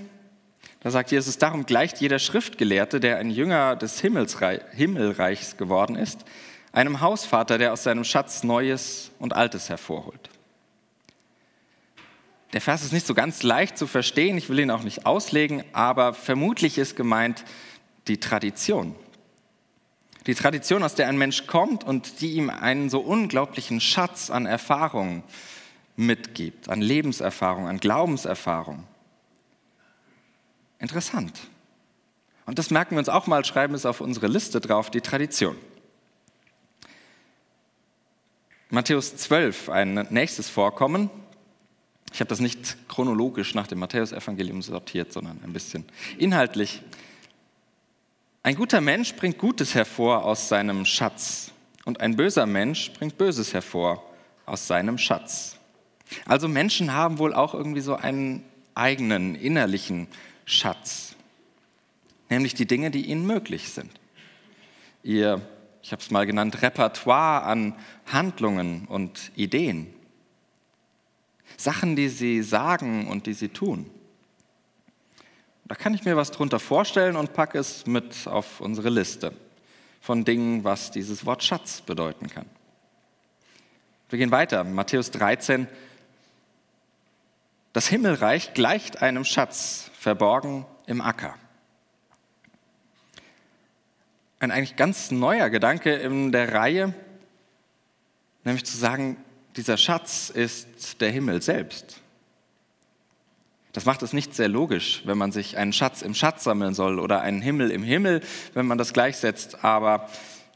da 0.80 0.90
sagt 0.90 1.10
Jesus, 1.10 1.38
darum 1.38 1.64
gleicht 1.64 2.02
jeder 2.02 2.18
Schriftgelehrte, 2.18 3.00
der 3.00 3.16
ein 3.16 3.30
Jünger 3.30 3.76
des 3.76 3.98
Himmelreichs 4.00 5.56
geworden 5.56 5.96
ist, 5.96 6.26
einem 6.74 7.00
Hausvater, 7.00 7.56
der 7.56 7.72
aus 7.72 7.84
seinem 7.84 8.04
Schatz 8.04 8.42
Neues 8.42 9.12
und 9.18 9.34
Altes 9.34 9.68
hervorholt. 9.68 10.28
Der 12.52 12.60
Vers 12.60 12.82
ist 12.82 12.92
nicht 12.92 13.06
so 13.06 13.14
ganz 13.14 13.42
leicht 13.42 13.78
zu 13.78 13.86
verstehen, 13.86 14.36
ich 14.36 14.48
will 14.48 14.58
ihn 14.58 14.70
auch 14.70 14.82
nicht 14.82 15.06
auslegen, 15.06 15.64
aber 15.72 16.14
vermutlich 16.14 16.78
ist 16.78 16.96
gemeint 16.96 17.44
die 18.06 18.18
Tradition. 18.18 18.94
Die 20.26 20.34
Tradition, 20.34 20.82
aus 20.82 20.94
der 20.94 21.08
ein 21.08 21.18
Mensch 21.18 21.46
kommt 21.46 21.84
und 21.84 22.20
die 22.20 22.32
ihm 22.32 22.50
einen 22.50 22.90
so 22.90 23.00
unglaublichen 23.00 23.80
Schatz 23.80 24.30
an 24.30 24.46
Erfahrungen 24.46 25.22
mitgibt, 25.96 26.68
an 26.68 26.80
Lebenserfahrung, 26.80 27.68
an 27.68 27.78
Glaubenserfahrung. 27.78 28.84
Interessant. 30.78 31.40
Und 32.46 32.58
das 32.58 32.70
merken 32.70 32.92
wir 32.92 32.98
uns 32.98 33.08
auch 33.08 33.26
mal, 33.26 33.44
schreiben 33.44 33.74
es 33.74 33.86
auf 33.86 34.00
unsere 34.00 34.26
Liste 34.26 34.60
drauf, 34.60 34.90
die 34.90 35.00
Tradition. 35.00 35.56
Matthäus 38.74 39.16
12, 39.16 39.68
ein 39.68 40.08
nächstes 40.10 40.48
Vorkommen. 40.48 41.08
Ich 42.12 42.18
habe 42.18 42.28
das 42.28 42.40
nicht 42.40 42.76
chronologisch 42.88 43.54
nach 43.54 43.68
dem 43.68 43.78
Matthäusevangelium 43.78 44.62
sortiert, 44.62 45.12
sondern 45.12 45.38
ein 45.44 45.52
bisschen 45.52 45.84
inhaltlich. 46.18 46.82
Ein 48.42 48.56
guter 48.56 48.80
Mensch 48.80 49.14
bringt 49.14 49.38
Gutes 49.38 49.76
hervor 49.76 50.24
aus 50.24 50.48
seinem 50.48 50.86
Schatz 50.86 51.52
und 51.84 52.00
ein 52.00 52.16
böser 52.16 52.46
Mensch 52.46 52.92
bringt 52.94 53.16
Böses 53.16 53.54
hervor 53.54 54.02
aus 54.44 54.66
seinem 54.66 54.98
Schatz. 54.98 55.56
Also 56.26 56.48
Menschen 56.48 56.92
haben 56.92 57.18
wohl 57.18 57.32
auch 57.32 57.54
irgendwie 57.54 57.80
so 57.80 57.94
einen 57.94 58.42
eigenen 58.74 59.36
innerlichen 59.36 60.08
Schatz, 60.46 61.14
nämlich 62.28 62.54
die 62.54 62.66
Dinge, 62.66 62.90
die 62.90 63.06
ihnen 63.06 63.24
möglich 63.24 63.68
sind. 63.68 63.92
Ihr, 65.04 65.42
ich 65.84 65.92
habe 65.92 66.00
es 66.00 66.10
mal 66.10 66.24
genannt, 66.24 66.62
Repertoire 66.62 67.42
an 67.42 67.74
Handlungen 68.10 68.86
und 68.86 69.30
Ideen. 69.36 69.92
Sachen, 71.58 71.94
die 71.94 72.08
sie 72.08 72.42
sagen 72.42 73.06
und 73.06 73.26
die 73.26 73.34
sie 73.34 73.50
tun. 73.50 73.90
Da 75.66 75.74
kann 75.74 75.92
ich 75.92 76.06
mir 76.06 76.16
was 76.16 76.30
drunter 76.30 76.58
vorstellen 76.58 77.16
und 77.16 77.34
packe 77.34 77.58
es 77.58 77.86
mit 77.86 78.26
auf 78.26 78.62
unsere 78.62 78.88
Liste 78.88 79.34
von 80.00 80.24
Dingen, 80.24 80.64
was 80.64 80.90
dieses 80.90 81.26
Wort 81.26 81.44
Schatz 81.44 81.82
bedeuten 81.82 82.30
kann. 82.30 82.46
Wir 84.08 84.18
gehen 84.18 84.30
weiter. 84.30 84.64
Matthäus 84.64 85.10
13. 85.10 85.68
Das 87.74 87.88
Himmelreich 87.88 88.54
gleicht 88.54 89.02
einem 89.02 89.26
Schatz, 89.26 89.90
verborgen 89.98 90.64
im 90.86 91.02
Acker. 91.02 91.34
Ein 94.44 94.50
eigentlich 94.50 94.76
ganz 94.76 95.10
neuer 95.10 95.48
Gedanke 95.48 95.94
in 95.94 96.30
der 96.30 96.52
Reihe, 96.52 96.92
nämlich 98.44 98.66
zu 98.66 98.76
sagen, 98.76 99.16
dieser 99.56 99.78
Schatz 99.78 100.28
ist 100.28 101.00
der 101.00 101.10
Himmel 101.10 101.40
selbst. 101.40 102.02
Das 103.72 103.86
macht 103.86 104.02
es 104.02 104.12
nicht 104.12 104.34
sehr 104.34 104.48
logisch, 104.48 105.00
wenn 105.06 105.16
man 105.16 105.32
sich 105.32 105.56
einen 105.56 105.72
Schatz 105.72 106.02
im 106.02 106.12
Schatz 106.12 106.44
sammeln 106.44 106.74
soll 106.74 106.98
oder 106.98 107.22
einen 107.22 107.40
Himmel 107.40 107.70
im 107.70 107.82
Himmel, 107.82 108.20
wenn 108.52 108.66
man 108.66 108.76
das 108.76 108.92
gleichsetzt. 108.92 109.64
Aber 109.64 110.10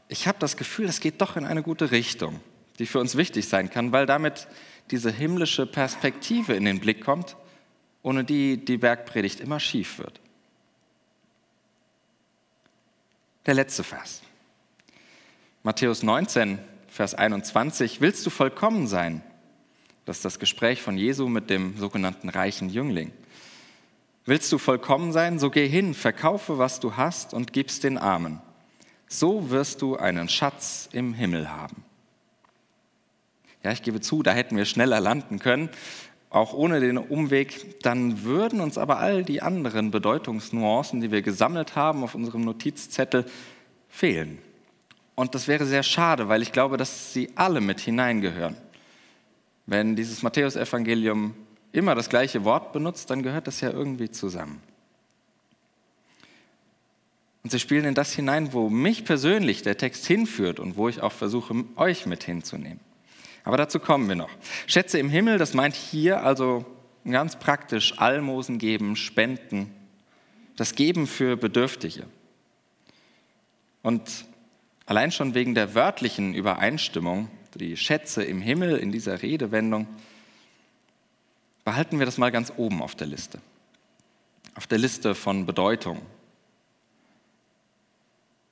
ich 0.07 0.27
habe 0.27 0.37
das 0.37 0.55
Gefühl, 0.55 0.85
es 0.85 0.99
geht 0.99 1.19
doch 1.19 1.35
in 1.35 1.45
eine 1.45 1.63
gute 1.63 1.89
Richtung, 1.89 2.41
die 2.77 2.85
für 2.85 2.99
uns 2.99 3.17
wichtig 3.17 3.47
sein 3.47 3.71
kann, 3.71 3.91
weil 3.91 4.05
damit 4.05 4.47
diese 4.91 5.11
himmlische 5.11 5.65
Perspektive 5.65 6.53
in 6.53 6.65
den 6.65 6.79
Blick 6.79 7.03
kommt, 7.03 7.37
ohne 8.03 8.23
die 8.23 8.63
die 8.63 8.77
Bergpredigt 8.77 9.39
immer 9.39 9.59
schief 9.59 9.97
wird. 9.97 10.21
Der 13.45 13.53
letzte 13.53 13.83
Vers. 13.83 14.21
Matthäus 15.63 16.03
19, 16.03 16.59
Vers 16.89 17.15
21. 17.15 18.01
Willst 18.01 18.25
du 18.25 18.29
vollkommen 18.29 18.85
sein? 18.85 19.23
Das 20.05 20.17
ist 20.17 20.25
das 20.25 20.39
Gespräch 20.39 20.81
von 20.81 20.97
Jesu 20.97 21.29
mit 21.29 21.49
dem 21.49 21.77
sogenannten 21.77 22.27
reichen 22.27 22.69
Jüngling. 22.69 23.13
Willst 24.25 24.51
du 24.51 24.57
vollkommen 24.57 25.13
sein, 25.13 25.39
so 25.39 25.49
geh 25.49 25.67
hin, 25.67 25.93
verkaufe, 25.93 26.57
was 26.57 26.79
du 26.79 26.97
hast 26.97 27.33
und 27.33 27.53
gib's 27.53 27.79
den 27.79 27.97
Armen. 27.97 28.41
So 29.07 29.49
wirst 29.49 29.81
du 29.81 29.95
einen 29.95 30.27
Schatz 30.27 30.89
im 30.91 31.13
Himmel 31.13 31.49
haben. 31.49 31.83
Ja, 33.63 33.71
ich 33.71 33.83
gebe 33.83 34.01
zu, 34.01 34.21
da 34.21 34.31
hätten 34.31 34.57
wir 34.57 34.65
schneller 34.65 34.99
landen 34.99 35.39
können, 35.39 35.69
auch 36.29 36.53
ohne 36.53 36.79
den 36.79 36.97
Umweg. 36.97 37.81
Dann 37.81 38.23
würden 38.23 38.61
uns 38.61 38.77
aber 38.77 38.99
all 38.99 39.23
die 39.23 39.41
anderen 39.41 39.91
Bedeutungsnuancen, 39.91 41.01
die 41.01 41.11
wir 41.11 41.21
gesammelt 41.21 41.75
haben 41.75 42.03
auf 42.03 42.15
unserem 42.15 42.41
Notizzettel, 42.41 43.25
fehlen. 43.87 44.39
Und 45.15 45.35
das 45.35 45.47
wäre 45.47 45.65
sehr 45.65 45.83
schade, 45.83 46.29
weil 46.29 46.41
ich 46.41 46.51
glaube, 46.51 46.77
dass 46.77 47.13
sie 47.13 47.29
alle 47.35 47.61
mit 47.61 47.79
hineingehören. 47.79 48.55
Wenn 49.65 49.95
dieses 49.95 50.23
Matthäusevangelium 50.23 51.35
immer 51.71 51.93
das 51.93 52.09
gleiche 52.09 52.45
Wort 52.45 52.71
benutzt, 52.73 53.09
dann 53.09 53.21
gehört 53.21 53.47
das 53.47 53.61
ja 53.61 53.69
irgendwie 53.69 54.09
zusammen. 54.09 54.61
Und 57.43 57.51
sie 57.51 57.59
spielen 57.59 57.85
in 57.85 57.95
das 57.95 58.13
hinein, 58.13 58.53
wo 58.53 58.69
mich 58.69 59.05
persönlich 59.05 59.61
der 59.61 59.77
Text 59.77 60.05
hinführt 60.05 60.59
und 60.59 60.77
wo 60.77 60.89
ich 60.89 61.01
auch 61.01 61.11
versuche, 61.11 61.63
euch 61.75 62.05
mit 62.05 62.23
hinzunehmen. 62.23 62.79
Aber 63.49 63.57
dazu 63.57 63.79
kommen 63.79 64.07
wir 64.07 64.15
noch. 64.15 64.29
Schätze 64.67 64.99
im 64.99 65.09
Himmel, 65.09 65.39
das 65.39 65.55
meint 65.55 65.73
hier 65.73 66.21
also 66.21 66.67
ganz 67.03 67.39
praktisch 67.39 67.97
Almosen 67.97 68.59
geben, 68.59 68.95
Spenden, 68.95 69.73
das 70.55 70.75
Geben 70.75 71.07
für 71.07 71.35
Bedürftige. 71.35 72.05
Und 73.81 74.27
allein 74.85 75.11
schon 75.11 75.33
wegen 75.33 75.55
der 75.55 75.73
wörtlichen 75.73 76.35
Übereinstimmung 76.35 77.27
die 77.55 77.75
Schätze 77.75 78.23
im 78.23 78.39
Himmel 78.39 78.77
in 78.77 78.91
dieser 78.91 79.23
Redewendung, 79.23 79.87
behalten 81.65 81.97
wir 81.97 82.05
das 82.05 82.19
mal 82.19 82.31
ganz 82.31 82.53
oben 82.55 82.83
auf 82.83 82.93
der 82.93 83.07
Liste. 83.07 83.39
Auf 84.53 84.67
der 84.67 84.77
Liste 84.77 85.15
von 85.15 85.47
Bedeutung. 85.47 86.03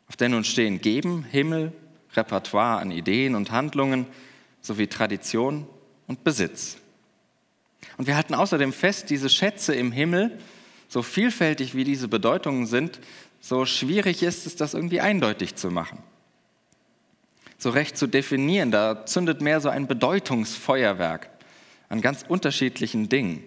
Auf 0.07 0.15
der 0.15 0.29
nun 0.29 0.43
stehen 0.43 0.81
Geben, 0.81 1.23
Himmel, 1.23 1.71
Repertoire 2.15 2.79
an 2.79 2.89
Ideen 2.89 3.35
und 3.35 3.51
Handlungen 3.51 4.07
sowie 4.67 4.87
Tradition 4.87 5.67
und 6.05 6.23
Besitz. 6.23 6.77
Und 7.97 8.07
wir 8.07 8.15
halten 8.15 8.35
außerdem 8.35 8.73
fest, 8.73 9.09
diese 9.09 9.29
Schätze 9.29 9.73
im 9.73 9.91
Himmel, 9.91 10.37
so 10.87 11.01
vielfältig 11.01 11.75
wie 11.75 11.83
diese 11.83 12.07
Bedeutungen 12.07 12.65
sind, 12.65 12.99
so 13.39 13.65
schwierig 13.65 14.23
ist 14.23 14.45
es, 14.45 14.55
das 14.55 14.73
irgendwie 14.73 15.01
eindeutig 15.01 15.55
zu 15.55 15.69
machen 15.71 16.03
so 17.57 17.69
recht 17.69 17.97
zu 17.97 18.07
definieren. 18.07 18.71
Da 18.71 19.05
zündet 19.05 19.41
mehr 19.41 19.59
so 19.61 19.69
ein 19.69 19.87
Bedeutungsfeuerwerk 19.87 21.29
an 21.89 22.01
ganz 22.01 22.23
unterschiedlichen 22.27 23.09
Dingen. 23.09 23.43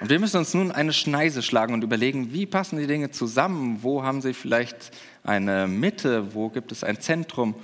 Und 0.00 0.10
wir 0.10 0.20
müssen 0.20 0.36
uns 0.36 0.54
nun 0.54 0.70
eine 0.70 0.92
Schneise 0.92 1.42
schlagen 1.42 1.74
und 1.74 1.82
überlegen, 1.82 2.32
wie 2.32 2.46
passen 2.46 2.78
die 2.78 2.86
Dinge 2.86 3.10
zusammen? 3.10 3.82
Wo 3.82 4.04
haben 4.04 4.22
sie 4.22 4.32
vielleicht 4.32 4.92
eine 5.24 5.66
Mitte? 5.66 6.34
Wo 6.34 6.50
gibt 6.50 6.70
es 6.70 6.84
ein 6.84 7.00
Zentrum? 7.00 7.56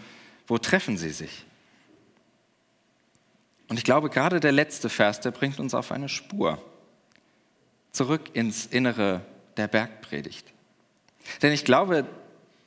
Wo 0.46 0.58
treffen 0.58 0.96
sie 0.96 1.10
sich? 1.10 1.44
Und 3.68 3.78
ich 3.78 3.84
glaube, 3.84 4.10
gerade 4.10 4.40
der 4.40 4.52
letzte 4.52 4.88
Vers, 4.88 5.20
der 5.20 5.30
bringt 5.30 5.58
uns 5.58 5.74
auf 5.74 5.90
eine 5.90 6.08
Spur. 6.08 6.62
Zurück 7.92 8.30
ins 8.34 8.66
Innere 8.66 9.22
der 9.56 9.68
Bergpredigt. 9.68 10.52
Denn 11.42 11.52
ich 11.52 11.64
glaube, 11.64 12.06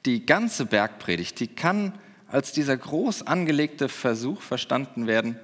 die 0.05 0.25
ganze 0.25 0.65
Bergpredigt, 0.65 1.39
die 1.39 1.47
kann 1.47 1.93
als 2.27 2.51
dieser 2.51 2.75
groß 2.75 3.27
angelegte 3.27 3.89
Versuch 3.89 4.41
verstanden 4.41 5.07
werden, 5.07 5.39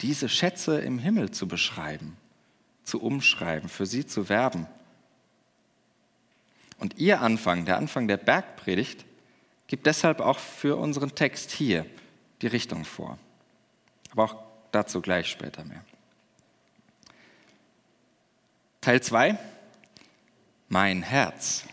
diese 0.00 0.28
Schätze 0.28 0.80
im 0.80 0.98
Himmel 0.98 1.30
zu 1.30 1.46
beschreiben, 1.46 2.16
zu 2.84 3.02
umschreiben, 3.02 3.68
für 3.68 3.86
sie 3.86 4.06
zu 4.06 4.28
werben. 4.28 4.66
Und 6.78 6.98
ihr 6.98 7.20
Anfang, 7.20 7.66
der 7.66 7.76
Anfang 7.76 8.08
der 8.08 8.16
Bergpredigt, 8.16 9.04
gibt 9.70 9.86
deshalb 9.86 10.18
auch 10.18 10.40
für 10.40 10.76
unseren 10.76 11.14
Text 11.14 11.52
hier 11.52 11.86
die 12.42 12.48
Richtung 12.48 12.84
vor. 12.84 13.20
Aber 14.10 14.24
auch 14.24 14.36
dazu 14.72 15.00
gleich 15.00 15.28
später 15.28 15.64
mehr. 15.64 15.84
Teil 18.80 19.00
2. 19.00 19.38
Mein 20.68 21.02
Herz. 21.02 21.66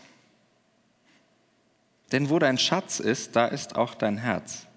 Denn 2.12 2.30
wo 2.30 2.38
dein 2.38 2.56
Schatz 2.56 3.00
ist, 3.00 3.34
da 3.34 3.46
ist 3.48 3.74
auch 3.74 3.96
dein 3.96 4.16
Herz. 4.16 4.68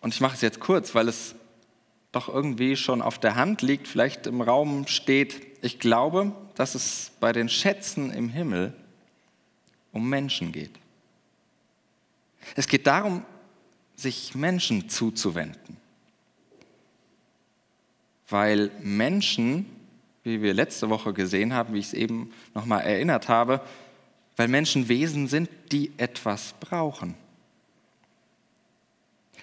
Und 0.00 0.14
ich 0.14 0.20
mache 0.20 0.36
es 0.36 0.40
jetzt 0.40 0.60
kurz, 0.60 0.94
weil 0.94 1.08
es 1.08 1.34
doch 2.12 2.28
irgendwie 2.28 2.76
schon 2.76 3.02
auf 3.02 3.18
der 3.18 3.34
Hand 3.34 3.60
liegt, 3.60 3.88
vielleicht 3.88 4.28
im 4.28 4.40
Raum 4.40 4.86
steht. 4.86 5.64
Ich 5.64 5.80
glaube, 5.80 6.30
dass 6.54 6.76
es 6.76 7.10
bei 7.18 7.32
den 7.32 7.48
Schätzen 7.48 8.12
im 8.12 8.28
Himmel 8.28 8.72
um 9.94 10.08
Menschen 10.08 10.52
geht. 10.52 10.72
Es 12.56 12.68
geht 12.68 12.86
darum, 12.86 13.24
sich 13.96 14.34
Menschen 14.34 14.90
zuzuwenden. 14.90 15.78
Weil 18.28 18.70
Menschen, 18.80 19.66
wie 20.24 20.42
wir 20.42 20.52
letzte 20.52 20.90
Woche 20.90 21.12
gesehen 21.12 21.54
haben, 21.54 21.74
wie 21.74 21.78
ich 21.78 21.86
es 21.86 21.94
eben 21.94 22.32
nochmal 22.54 22.82
erinnert 22.82 23.28
habe, 23.28 23.60
weil 24.36 24.48
Menschen 24.48 24.88
Wesen 24.88 25.28
sind, 25.28 25.48
die 25.70 25.92
etwas 25.96 26.54
brauchen. 26.58 27.14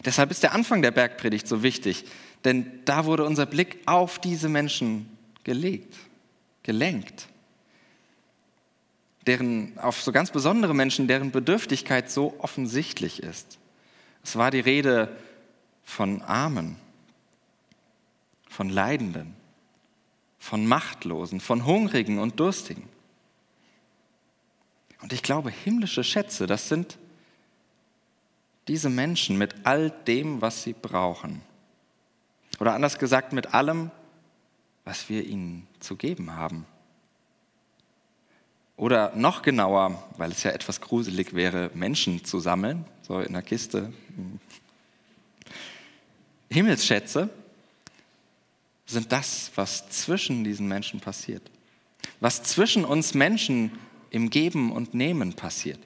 Deshalb 0.04 0.32
ist 0.32 0.44
der 0.44 0.54
Anfang 0.54 0.82
der 0.82 0.92
Bergpredigt 0.92 1.48
so 1.48 1.64
wichtig, 1.64 2.06
denn 2.44 2.82
da 2.86 3.06
wurde 3.06 3.24
unser 3.24 3.46
Blick 3.46 3.80
auf 3.86 4.20
diese 4.20 4.50
Menschen 4.50 5.18
gelegt, 5.44 5.96
gelenkt. 6.64 7.28
Deren, 9.28 9.78
auf 9.78 10.02
so 10.02 10.12
ganz 10.12 10.32
besondere 10.32 10.74
Menschen, 10.74 11.08
deren 11.08 11.32
Bedürftigkeit 11.32 12.10
so 12.10 12.36
offensichtlich 12.40 13.22
ist. 13.22 13.60
Es 14.24 14.36
war 14.36 14.52
die 14.52 14.60
Rede 14.60 15.16
von 15.84 16.22
Armen, 16.22 16.76
von 18.50 18.70
Leidenden, 18.70 19.36
von 20.40 20.66
Machtlosen, 20.66 21.40
von 21.40 21.66
Hungrigen 21.66 22.20
und 22.20 22.40
Durstigen. 22.40 22.88
Und 25.02 25.14
ich 25.14 25.24
glaube, 25.24 25.50
himmlische 25.52 26.04
Schätze, 26.04 26.48
das 26.48 26.68
sind 26.68 26.98
diese 28.68 28.90
Menschen 28.90 29.38
mit 29.38 29.66
all 29.66 29.90
dem, 29.90 30.42
was 30.42 30.64
sie 30.64 30.74
brauchen. 30.74 31.42
Oder 32.60 32.74
anders 32.74 33.00
gesagt, 33.00 33.34
mit 33.34 33.54
allem, 33.54 33.92
was 34.86 35.10
wir 35.10 35.26
ihnen 35.26 35.68
zu 35.80 35.96
geben 35.96 36.36
haben. 36.36 36.66
Oder 38.82 39.16
noch 39.16 39.44
genauer, 39.44 40.04
weil 40.18 40.32
es 40.32 40.42
ja 40.42 40.50
etwas 40.50 40.82
gruselig 40.82 41.36
wäre, 41.36 41.70
Menschen 41.76 42.26
zu 42.26 42.40
sammeln, 42.40 42.84
so 43.04 43.20
in 43.20 43.34
der 43.34 43.44
Kiste. 43.44 43.94
Himmelsschätze 46.50 47.30
sind 48.88 49.12
das, 49.12 49.52
was 49.54 49.88
zwischen 49.90 50.44
diesen 50.44 50.68
Menschen 50.68 51.00
passiert. 51.00 51.44
Was 52.22 52.42
zwischen 52.42 52.84
uns 52.84 53.14
Menschen 53.14 53.72
im 54.10 54.32
Geben 54.32 54.72
und 54.72 54.96
Nehmen 54.96 55.34
passiert. 55.34 55.80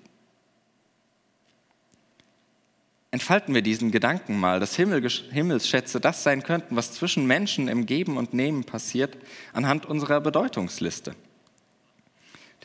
Entfalten 3.11 3.53
wir 3.53 3.61
diesen 3.61 3.91
Gedanken 3.91 4.39
mal, 4.39 4.61
dass 4.61 4.77
Himmelsschätze 4.77 5.99
das 5.99 6.23
sein 6.23 6.43
könnten, 6.43 6.77
was 6.77 6.93
zwischen 6.93 7.27
Menschen 7.27 7.67
im 7.67 7.87
Geben 7.87 8.15
und 8.15 8.33
Nehmen 8.33 8.63
passiert, 8.63 9.17
anhand 9.51 9.85
unserer 9.85 10.21
Bedeutungsliste, 10.21 11.13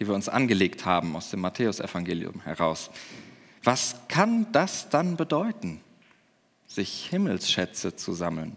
die 0.00 0.08
wir 0.08 0.14
uns 0.14 0.30
angelegt 0.30 0.86
haben 0.86 1.14
aus 1.14 1.30
dem 1.30 1.40
Matthäusevangelium 1.40 2.40
heraus. 2.40 2.90
Was 3.62 3.96
kann 4.08 4.50
das 4.52 4.88
dann 4.88 5.16
bedeuten, 5.16 5.82
sich 6.66 7.06
Himmelsschätze 7.10 7.94
zu 7.94 8.14
sammeln? 8.14 8.56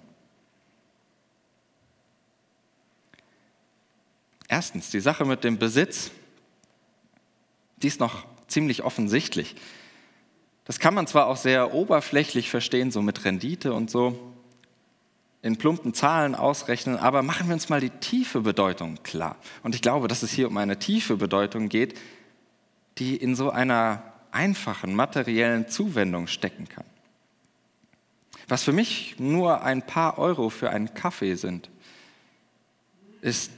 Erstens, 4.47 4.89
die 4.89 5.01
Sache 5.01 5.25
mit 5.25 5.43
dem 5.43 5.57
Besitz, 5.57 6.11
die 7.77 7.87
ist 7.87 7.99
noch 7.99 8.25
ziemlich 8.47 8.83
offensichtlich. 8.83 9.55
Das 10.63 10.79
kann 10.79 10.93
man 10.93 11.07
zwar 11.07 11.27
auch 11.27 11.37
sehr 11.37 11.73
oberflächlich 11.73 12.49
verstehen, 12.49 12.91
so 12.91 13.01
mit 13.01 13.25
Rendite 13.25 13.73
und 13.73 13.91
so, 13.91 14.32
in 15.43 15.57
plumpen 15.57 15.93
Zahlen 15.93 16.35
ausrechnen, 16.35 16.97
aber 16.97 17.21
machen 17.21 17.47
wir 17.47 17.53
uns 17.53 17.67
mal 17.67 17.81
die 17.81 17.89
tiefe 17.89 18.41
Bedeutung 18.41 19.03
klar. 19.03 19.35
Und 19.61 19.75
ich 19.75 19.81
glaube, 19.81 20.07
dass 20.07 20.23
es 20.23 20.31
hier 20.31 20.47
um 20.47 20.57
eine 20.57 20.79
tiefe 20.79 21.17
Bedeutung 21.17 21.67
geht, 21.67 21.99
die 22.97 23.17
in 23.17 23.35
so 23.35 23.49
einer 23.49 24.01
einfachen 24.31 24.95
materiellen 24.95 25.67
Zuwendung 25.67 26.27
stecken 26.27 26.69
kann. 26.69 26.85
Was 28.47 28.63
für 28.63 28.71
mich 28.71 29.19
nur 29.19 29.63
ein 29.63 29.85
paar 29.85 30.17
Euro 30.17 30.49
für 30.49 30.69
einen 30.69 30.93
Kaffee 30.93 31.35
sind, 31.35 31.69
ist 33.21 33.51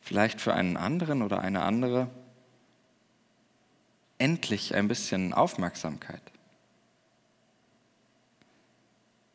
vielleicht 0.00 0.40
für 0.40 0.54
einen 0.54 0.78
anderen 0.78 1.20
oder 1.20 1.40
eine 1.40 1.62
andere 1.62 2.08
endlich 4.16 4.74
ein 4.74 4.88
bisschen 4.88 5.34
Aufmerksamkeit. 5.34 6.22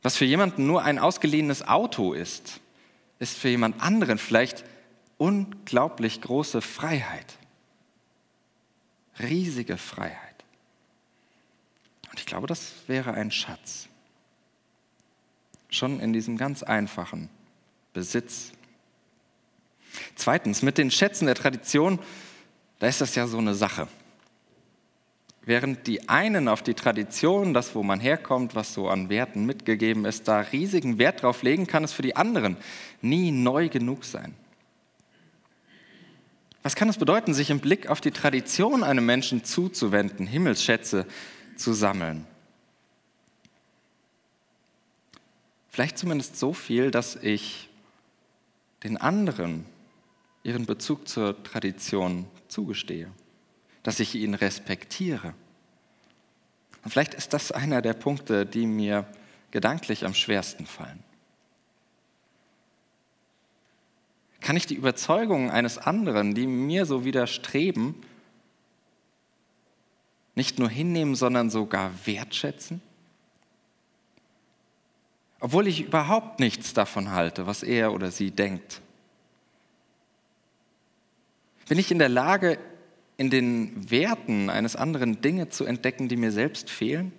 Was 0.10 0.17
für 0.17 0.26
jemanden 0.26 0.65
nur 0.65 0.82
ein 0.82 0.98
ausgeliehenes 0.98 1.67
Auto 1.67 2.13
ist, 2.13 2.62
ist 3.19 3.38
für 3.38 3.50
jemand 3.50 3.80
anderen 3.80 4.17
vielleicht 4.17 4.65
unglaublich 5.19 6.19
große 6.19 6.63
Freiheit. 6.63 7.38
Riesige 9.19 9.78
Freiheit. 9.78 10.43
Und 12.10 12.19
ich 12.19 12.26
glaube, 12.26 12.48
das 12.48 12.74
wäre 12.88 13.13
ein 13.13 13.30
Schatz. 13.30 13.88
Schon 15.69 16.00
in 16.00 16.12
diesem 16.12 16.38
ganz 16.38 16.63
einfachen 16.63 17.30
Besitz. 17.93 18.52
Zweitens, 20.15 20.63
mit 20.63 20.80
den 20.80 20.89
Schätzen 20.89 21.28
der 21.28 21.36
Tradition, 21.36 22.00
da 22.80 22.88
ist 22.88 23.00
das 23.00 23.13
ja 23.13 23.28
so 23.28 23.38
eine 23.38 23.54
Sache. 23.54 23.88
Während 25.50 25.88
die 25.88 26.08
einen 26.08 26.48
auf 26.48 26.62
die 26.62 26.76
Tradition, 26.76 27.56
das, 27.56 27.74
wo 27.74 27.82
man 27.82 28.00
herkommt, 28.00 28.54
was 28.54 28.72
so 28.72 28.88
an 28.88 29.10
Werten 29.10 29.48
mitgegeben 29.48 30.06
ist, 30.06 30.28
da 30.28 30.42
riesigen 30.42 31.00
Wert 31.00 31.24
drauf 31.24 31.42
legen, 31.42 31.66
kann 31.66 31.84
es 31.84 31.92
für 31.92 32.04
die 32.04 32.16
anderen 32.16 32.56
nie 33.02 33.32
neu 33.32 33.68
genug 33.68 34.06
sein. 34.06 34.36
Was 36.62 36.76
kann 36.76 36.88
es 36.88 37.00
bedeuten, 37.00 37.34
sich 37.34 37.50
im 37.50 37.62
Blick 37.62 37.88
auf 37.88 38.00
die 38.00 38.12
Tradition 38.12 38.84
einem 38.84 39.08
Menschen 39.08 39.44
zuzuwenden, 39.44 40.28
Himmelsschätze 40.28 41.08
zu 41.56 41.74
sammeln? 41.74 42.28
Vielleicht 45.72 45.98
zumindest 45.98 46.38
so 46.38 46.54
viel, 46.54 46.92
dass 46.92 47.16
ich 47.16 47.70
den 48.84 48.98
anderen 48.98 49.66
ihren 50.44 50.68
Bezug 50.68 51.08
zur 51.08 51.42
Tradition 51.42 52.28
zugestehe 52.50 53.10
dass 53.84 54.00
ich 54.00 54.15
ihn 54.15 54.34
respektiere. 54.34 55.34
Und 56.84 56.92
vielleicht 56.92 57.13
ist 57.13 57.34
das 57.34 57.52
einer 57.52 57.82
der 57.82 57.94
Punkte, 57.94 58.46
die 58.46 58.65
mir 58.65 59.06
gedanklich 59.52 60.06
am 60.06 60.13
schwersten 60.13 60.65
fallen. 60.65 61.04
Kann 64.42 64.56
ich 64.56 64.65
die 64.65 64.76
Überzeugungen 64.76 65.50
eines 65.50 65.78
anderen, 65.78 66.34
die 66.34 66.48
mir 66.48 66.86
so 66.86 67.04
widerstreben, 67.04 67.96
nicht 70.36 70.60
nur 70.60 70.70
hinnehmen, 70.70 71.15
sondern 71.15 71.50
sogar 71.50 71.92
wertschätzen? 72.06 72.82
Obwohl 75.42 75.68
ich 75.68 75.82
überhaupt 75.82 76.39
nichts 76.39 76.74
davon 76.74 77.12
halte, 77.12 77.48
was 77.48 77.63
er 77.63 77.94
oder 77.94 78.12
sie 78.12 78.32
denkt. 78.32 78.82
Bin 81.68 81.78
ich 81.78 81.92
in 81.92 82.00
der 82.00 82.10
Lage, 82.10 82.58
in 83.19 83.29
den 83.29 83.91
Werten 83.91 84.49
eines 84.49 84.77
anderen 84.77 85.19
Dinge 85.19 85.49
zu 85.49 85.65
entdecken, 85.65 86.08
die 86.08 86.15
mir 86.15 86.32
selbst 86.32 86.69
fehlen, 86.69 87.12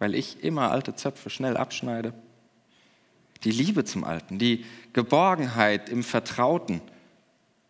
weil 0.00 0.16
ich 0.16 0.42
immer 0.42 0.72
alte 0.72 0.96
Zöpfe 0.96 1.30
schnell 1.30 1.56
abschneide. 1.56 2.12
Die 3.44 3.52
Liebe 3.52 3.84
zum 3.84 4.02
Alten, 4.02 4.40
die 4.40 4.64
Geborgenheit 4.94 5.90
im 5.90 6.02
Vertrauten, 6.02 6.80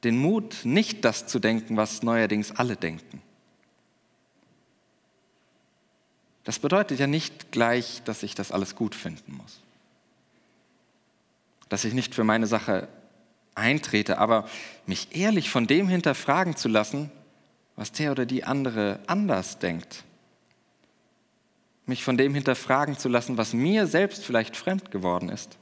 den 0.03 0.17
Mut, 0.17 0.61
nicht 0.65 1.05
das 1.05 1.27
zu 1.27 1.39
denken, 1.39 1.77
was 1.77 2.03
neuerdings 2.03 2.53
alle 2.53 2.75
denken. 2.75 3.21
Das 6.45 6.59
bedeutet 6.59 6.99
ja 6.99 7.07
nicht 7.07 7.53
gleich, 7.53 8.01
dass 8.07 8.23
ich 8.23 8.35
das 8.35 8.51
alles 8.51 8.77
gut 8.77 8.95
finden 8.95 9.35
muss. 9.35 9.61
Dass 11.69 11.85
ich 11.85 11.93
nicht 11.93 12.15
für 12.15 12.25
meine 12.25 12.47
Sache 12.47 12.89
eintrete, 13.55 14.17
aber 14.17 14.49
mich 14.87 15.15
ehrlich 15.15 15.51
von 15.51 15.67
dem 15.67 15.89
hinterfragen 15.89 16.57
zu 16.57 16.69
lassen, 16.69 17.11
was 17.77 17.93
der 17.93 18.11
oder 18.11 18.27
die 18.27 18.45
andere 18.45 19.01
anders 19.07 19.59
denkt. 19.59 20.05
Mich 21.85 22.03
von 22.03 22.17
dem 22.17 22.35
hinterfragen 22.35 22.99
zu 22.99 23.09
lassen, 23.09 23.37
was 23.37 23.53
mir 23.53 23.87
selbst 23.87 24.25
vielleicht 24.25 24.57
fremd 24.57 24.91
geworden 24.91 25.29
ist. 25.29 25.57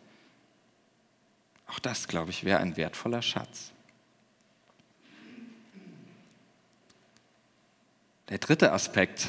Auch 1.66 1.78
das, 1.78 2.08
glaube 2.08 2.30
ich, 2.30 2.44
wäre 2.44 2.60
ein 2.60 2.76
wertvoller 2.76 3.20
Schatz. 3.20 3.72
Der 8.30 8.38
dritte 8.38 8.72
Aspekt, 8.72 9.28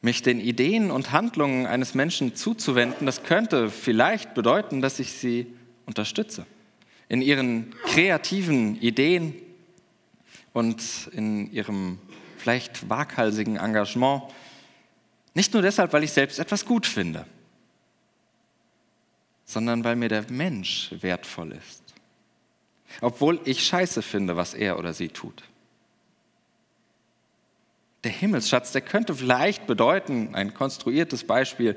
mich 0.00 0.22
den 0.22 0.40
Ideen 0.40 0.90
und 0.90 1.12
Handlungen 1.12 1.66
eines 1.66 1.94
Menschen 1.94 2.34
zuzuwenden, 2.34 3.04
das 3.04 3.24
könnte 3.24 3.70
vielleicht 3.70 4.32
bedeuten, 4.34 4.80
dass 4.80 5.00
ich 5.00 5.12
sie 5.12 5.46
unterstütze 5.86 6.46
in 7.08 7.20
ihren 7.20 7.74
kreativen 7.84 8.80
Ideen 8.80 9.34
und 10.54 11.10
in 11.12 11.52
ihrem 11.52 11.98
vielleicht 12.38 12.88
waghalsigen 12.88 13.56
Engagement. 13.56 14.22
Nicht 15.34 15.52
nur 15.52 15.60
deshalb, 15.60 15.92
weil 15.92 16.04
ich 16.04 16.12
selbst 16.12 16.38
etwas 16.38 16.64
gut 16.64 16.86
finde, 16.86 17.26
sondern 19.44 19.84
weil 19.84 19.96
mir 19.96 20.08
der 20.08 20.30
Mensch 20.30 20.94
wertvoll 21.00 21.52
ist. 21.52 21.82
Obwohl 23.00 23.40
ich 23.44 23.66
scheiße 23.66 24.00
finde, 24.00 24.36
was 24.36 24.54
er 24.54 24.78
oder 24.78 24.94
sie 24.94 25.08
tut. 25.08 25.42
Der 28.04 28.12
Himmelsschatz, 28.12 28.70
der 28.70 28.82
könnte 28.82 29.14
vielleicht 29.14 29.66
bedeuten, 29.66 30.34
ein 30.34 30.54
konstruiertes 30.54 31.26
Beispiel, 31.26 31.74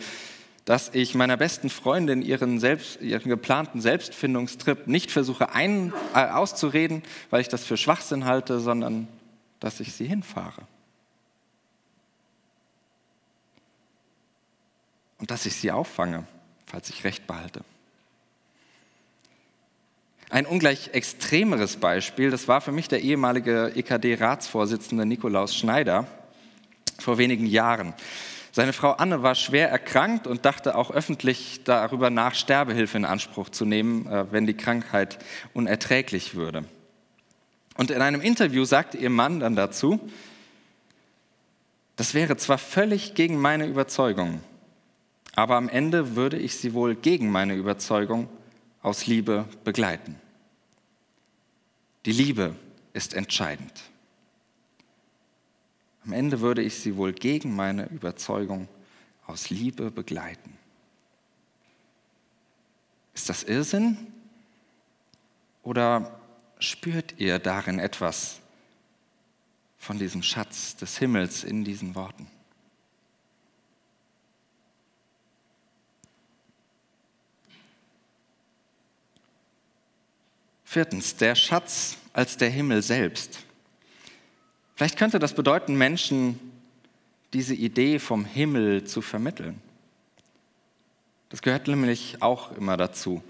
dass 0.68 0.94
ich 0.94 1.16
meiner 1.16 1.38
besten 1.38 1.70
Freundin 1.70 2.22
ihren, 2.22 2.60
selbst, 2.60 3.02
ihren 3.02 3.30
geplanten 3.30 3.80
Selbstfindungstrip 3.80 4.86
nicht 4.86 5.12
versuche 5.12 5.54
ein, 5.54 5.94
äh, 6.14 6.26
auszureden, 6.26 7.04
weil 7.30 7.40
ich 7.40 7.48
das 7.48 7.64
für 7.64 7.78
Schwachsinn 7.78 8.26
halte, 8.26 8.60
sondern 8.60 9.08
dass 9.62 9.80
ich 9.80 9.94
sie 9.94 10.06
hinfahre. 10.06 10.64
Und 15.20 15.32
dass 15.32 15.46
ich 15.46 15.56
sie 15.56 15.72
auffange, 15.72 16.28
falls 16.66 16.90
ich 16.90 17.06
recht 17.06 17.28
behalte. 17.28 17.62
Ein 20.30 20.46
ungleich 20.46 20.90
extremeres 20.92 21.78
Beispiel, 21.78 22.30
das 22.30 22.50
war 22.50 22.60
für 22.60 22.74
mich 22.74 22.90
der 22.90 23.02
ehemalige 23.04 23.72
EKD-Ratsvorsitzende 23.74 25.06
Nikolaus 25.06 25.56
Schneider 25.56 26.08
vor 27.00 27.18
wenigen 27.18 27.46
Jahren. 27.46 27.94
Seine 28.58 28.74
Frau 28.74 28.94
Anne 28.94 29.22
war 29.22 29.36
schwer 29.36 29.70
erkrankt 29.70 30.26
und 30.26 30.44
dachte 30.44 30.76
auch 30.76 30.90
öffentlich 30.90 31.62
darüber 31.64 32.10
nach, 32.10 32.34
Sterbehilfe 32.34 32.98
in 32.98 33.06
Anspruch 33.06 33.50
zu 33.50 33.66
nehmen, 33.66 34.08
äh, 34.08 34.32
wenn 34.32 34.48
die 34.48 34.56
Krankheit 34.56 35.20
unerträglich 35.54 36.34
würde. 36.34 36.66
Und 37.76 37.92
in 37.92 38.02
einem 38.02 38.20
Interview 38.20 38.66
sagte 38.66 38.98
ihr 38.98 39.12
Mann 39.12 39.42
dann 39.42 39.56
dazu, 39.56 40.00
das 41.98 42.16
wäre 42.16 42.36
zwar 42.38 42.58
völlig 42.58 43.14
gegen 43.14 43.38
meine 43.40 43.68
Überzeugung, 43.68 44.42
aber 45.36 45.56
am 45.56 45.70
Ende 45.70 46.16
würde 46.16 46.40
ich 46.40 46.56
sie 46.56 46.74
wohl 46.74 46.96
gegen 46.96 47.30
meine 47.30 47.54
Überzeugung 47.54 48.28
aus 48.82 49.06
Liebe 49.06 49.46
begleiten. 49.66 50.16
Die 52.08 52.12
Liebe 52.12 52.56
ist 52.94 53.14
entscheidend. 53.14 53.84
Am 56.08 56.14
Ende 56.14 56.40
würde 56.40 56.62
ich 56.62 56.76
sie 56.76 56.96
wohl 56.96 57.12
gegen 57.12 57.54
meine 57.54 57.90
Überzeugung 57.90 58.70
aus 59.26 59.50
Liebe 59.50 59.92
begleiten. 59.92 60.58
Ist 63.14 63.28
das 63.28 63.44
Irrsinn? 63.44 63.98
Oder 65.64 66.18
spürt 66.60 67.16
ihr 67.18 67.40
darin 67.40 67.78
etwas 67.78 68.40
von 69.78 70.00
diesem 70.00 70.24
Schatz 70.24 70.78
des 70.78 70.98
Himmels 70.98 71.44
in 71.44 71.66
diesen 71.66 71.94
Worten? 71.94 72.28
Viertens, 80.64 81.18
der 81.18 81.36
Schatz 81.36 81.98
als 82.14 82.38
der 82.38 82.50
Himmel 82.50 82.82
selbst. 82.82 83.47
Vielleicht 84.78 85.00
könnte 85.00 85.18
das 85.18 85.34
bedeuten, 85.34 85.76
Menschen 85.76 86.40
diese 87.34 87.56
Idee 87.56 87.98
vom 87.98 88.26
Himmel 88.26 88.84
zu 88.84 89.02
vermitteln. 89.02 89.60
Das 91.30 91.42
gehört 91.42 91.68
nämlich 91.68 92.22
auch 92.22 92.56
immer 92.56 92.78
dazu. 92.78 93.24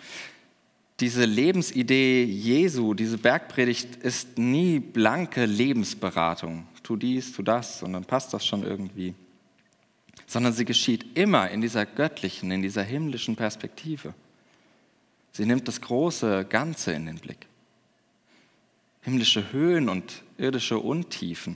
Diese 0.99 1.23
Lebensidee 1.23 2.25
Jesu, 2.25 2.93
diese 2.93 3.17
Bergpredigt 3.17 3.95
ist 3.95 4.38
nie 4.38 4.79
blanke 4.79 5.45
Lebensberatung. 5.45 6.67
Tu 6.83 6.97
dies, 6.97 7.31
tu 7.31 7.43
das 7.43 7.81
und 7.81 7.93
dann 7.93 8.03
passt 8.03 8.33
das 8.33 8.45
schon 8.45 8.63
irgendwie. 8.63 9.13
Sondern 10.25 10.51
sie 10.51 10.65
geschieht 10.65 11.17
immer 11.17 11.49
in 11.49 11.62
dieser 11.62 11.86
göttlichen, 11.86 12.51
in 12.51 12.62
dieser 12.62 12.83
himmlischen 12.83 13.38
Perspektive. 13.38 14.13
Sie 15.31 15.45
nimmt 15.45 15.69
das 15.69 15.79
große 15.79 16.43
Ganze 16.49 16.91
in 16.91 17.05
den 17.05 17.19
Blick 17.19 17.47
himmlische 19.08 19.54
Höhen 19.54 19.88
und 19.88 20.22
irdische 20.38 20.80
Untiefen. 20.80 21.56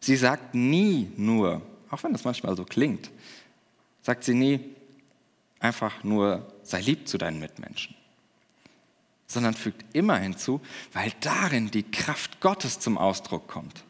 Sie 0.00 0.16
sagt 0.16 0.54
nie 0.54 1.12
nur, 1.18 1.60
auch 1.90 2.02
wenn 2.02 2.12
das 2.12 2.24
manchmal 2.24 2.56
so 2.56 2.64
klingt, 2.64 3.10
sagt 4.00 4.24
sie 4.24 4.32
nie 4.32 4.60
einfach 5.60 6.04
nur, 6.04 6.50
sei 6.62 6.80
lieb 6.80 7.06
zu 7.06 7.18
deinen 7.18 7.38
Mitmenschen, 7.38 7.94
sondern 9.26 9.52
fügt 9.52 9.94
immer 9.94 10.16
hinzu, 10.16 10.62
weil 10.94 11.12
darin 11.20 11.70
die 11.70 11.82
Kraft 11.82 12.40
Gottes 12.40 12.80
zum 12.80 12.96
Ausdruck 12.96 13.46
kommt, 13.46 13.84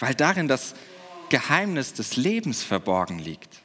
weil 0.00 0.16
darin 0.16 0.48
das 0.48 0.74
Geheimnis 1.28 1.94
des 1.94 2.16
Lebens 2.16 2.64
verborgen 2.64 3.20
liegt, 3.20 3.60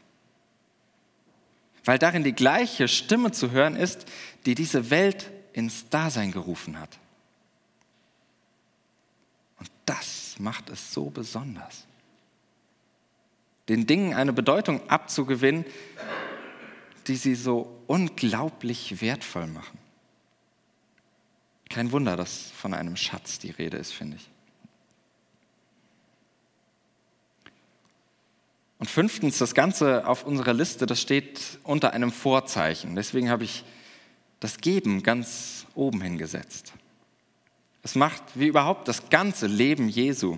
weil 1.85 1.97
darin 1.97 2.23
die 2.23 2.33
gleiche 2.33 2.87
Stimme 2.87 3.31
zu 3.31 3.49
hören 3.49 3.75
ist, 3.75 4.05
die 4.45 4.53
diese 4.53 4.91
Welt 4.91 5.31
ins 5.53 5.89
Dasein 5.89 6.31
gerufen 6.31 6.79
hat. 6.79 6.99
Und 9.59 9.71
das 9.85 10.35
macht 10.39 10.69
es 10.69 10.93
so 10.93 11.09
besonders. 11.09 11.85
Den 13.69 13.87
Dingen 13.87 14.13
eine 14.13 14.33
Bedeutung 14.33 14.89
abzugewinnen, 14.89 15.65
die 17.07 17.15
sie 17.15 17.35
so 17.35 17.81
unglaublich 17.87 19.01
wertvoll 19.01 19.47
machen. 19.47 19.77
Kein 21.69 21.91
Wunder, 21.91 22.17
dass 22.17 22.51
von 22.51 22.73
einem 22.73 22.95
Schatz 22.95 23.39
die 23.39 23.51
Rede 23.51 23.77
ist, 23.77 23.93
finde 23.93 24.17
ich. 24.17 24.29
Und 28.79 28.89
fünftens, 28.89 29.37
das 29.37 29.53
Ganze 29.55 30.05
auf 30.07 30.25
unserer 30.25 30.53
Liste, 30.53 30.85
das 30.85 31.01
steht 31.01 31.57
unter 31.63 31.93
einem 31.93 32.11
Vorzeichen. 32.11 32.95
Deswegen 32.95 33.29
habe 33.29 33.45
ich 33.45 33.63
das 34.43 34.57
Geben 34.57 35.03
ganz 35.03 35.65
oben 35.73 36.01
hingesetzt. 36.01 36.73
Es 37.81 37.95
macht 37.95 38.21
wie 38.35 38.47
überhaupt 38.47 38.89
das 38.89 39.09
ganze 39.09 39.47
Leben 39.47 39.87
Jesu 39.87 40.37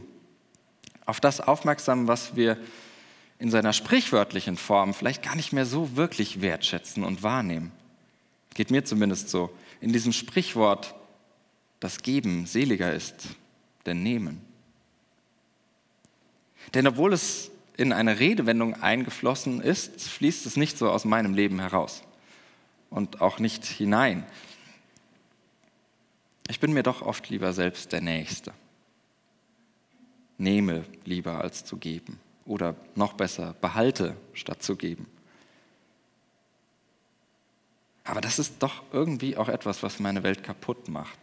auf 1.07 1.19
das 1.19 1.41
aufmerksam, 1.41 2.07
was 2.07 2.35
wir 2.35 2.59
in 3.39 3.49
seiner 3.49 3.73
sprichwörtlichen 3.73 4.57
Form 4.57 4.93
vielleicht 4.93 5.23
gar 5.23 5.35
nicht 5.35 5.53
mehr 5.53 5.65
so 5.65 5.95
wirklich 5.95 6.41
wertschätzen 6.41 7.03
und 7.03 7.23
wahrnehmen. 7.23 7.71
Geht 8.53 8.69
mir 8.69 8.85
zumindest 8.85 9.29
so. 9.29 9.49
In 9.81 9.91
diesem 9.91 10.13
Sprichwort, 10.13 10.93
das 11.79 12.03
Geben 12.03 12.45
seliger 12.45 12.93
ist, 12.93 13.29
denn 13.87 14.03
Nehmen. 14.03 14.39
Denn 16.75 16.85
obwohl 16.85 17.11
es 17.11 17.49
in 17.75 17.91
eine 17.91 18.19
Redewendung 18.19 18.75
eingeflossen 18.75 19.61
ist, 19.61 20.03
fließt 20.03 20.45
es 20.45 20.57
nicht 20.57 20.77
so 20.77 20.91
aus 20.91 21.05
meinem 21.05 21.33
Leben 21.33 21.59
heraus 21.59 22.03
und 22.95 23.19
auch 23.19 23.39
nicht 23.39 23.65
hinein. 23.65 24.25
Ich 26.47 26.61
bin 26.61 26.71
mir 26.71 26.81
doch 26.81 27.01
oft 27.01 27.29
lieber 27.29 27.51
selbst 27.51 27.91
der 27.91 27.99
Nächste. 27.99 28.53
Nehme 30.37 30.85
lieber 31.03 31.41
als 31.41 31.65
zu 31.65 31.75
geben. 31.75 32.21
Oder 32.45 32.75
noch 32.95 33.13
besser, 33.13 33.53
behalte 33.59 34.15
statt 34.33 34.63
zu 34.63 34.77
geben. 34.77 35.07
Aber 38.05 38.21
das 38.21 38.39
ist 38.39 38.63
doch 38.63 38.83
irgendwie 38.93 39.35
auch 39.35 39.49
etwas, 39.49 39.83
was 39.83 39.99
meine 39.99 40.23
Welt 40.23 40.41
kaputt 40.43 40.87
macht. 40.87 41.19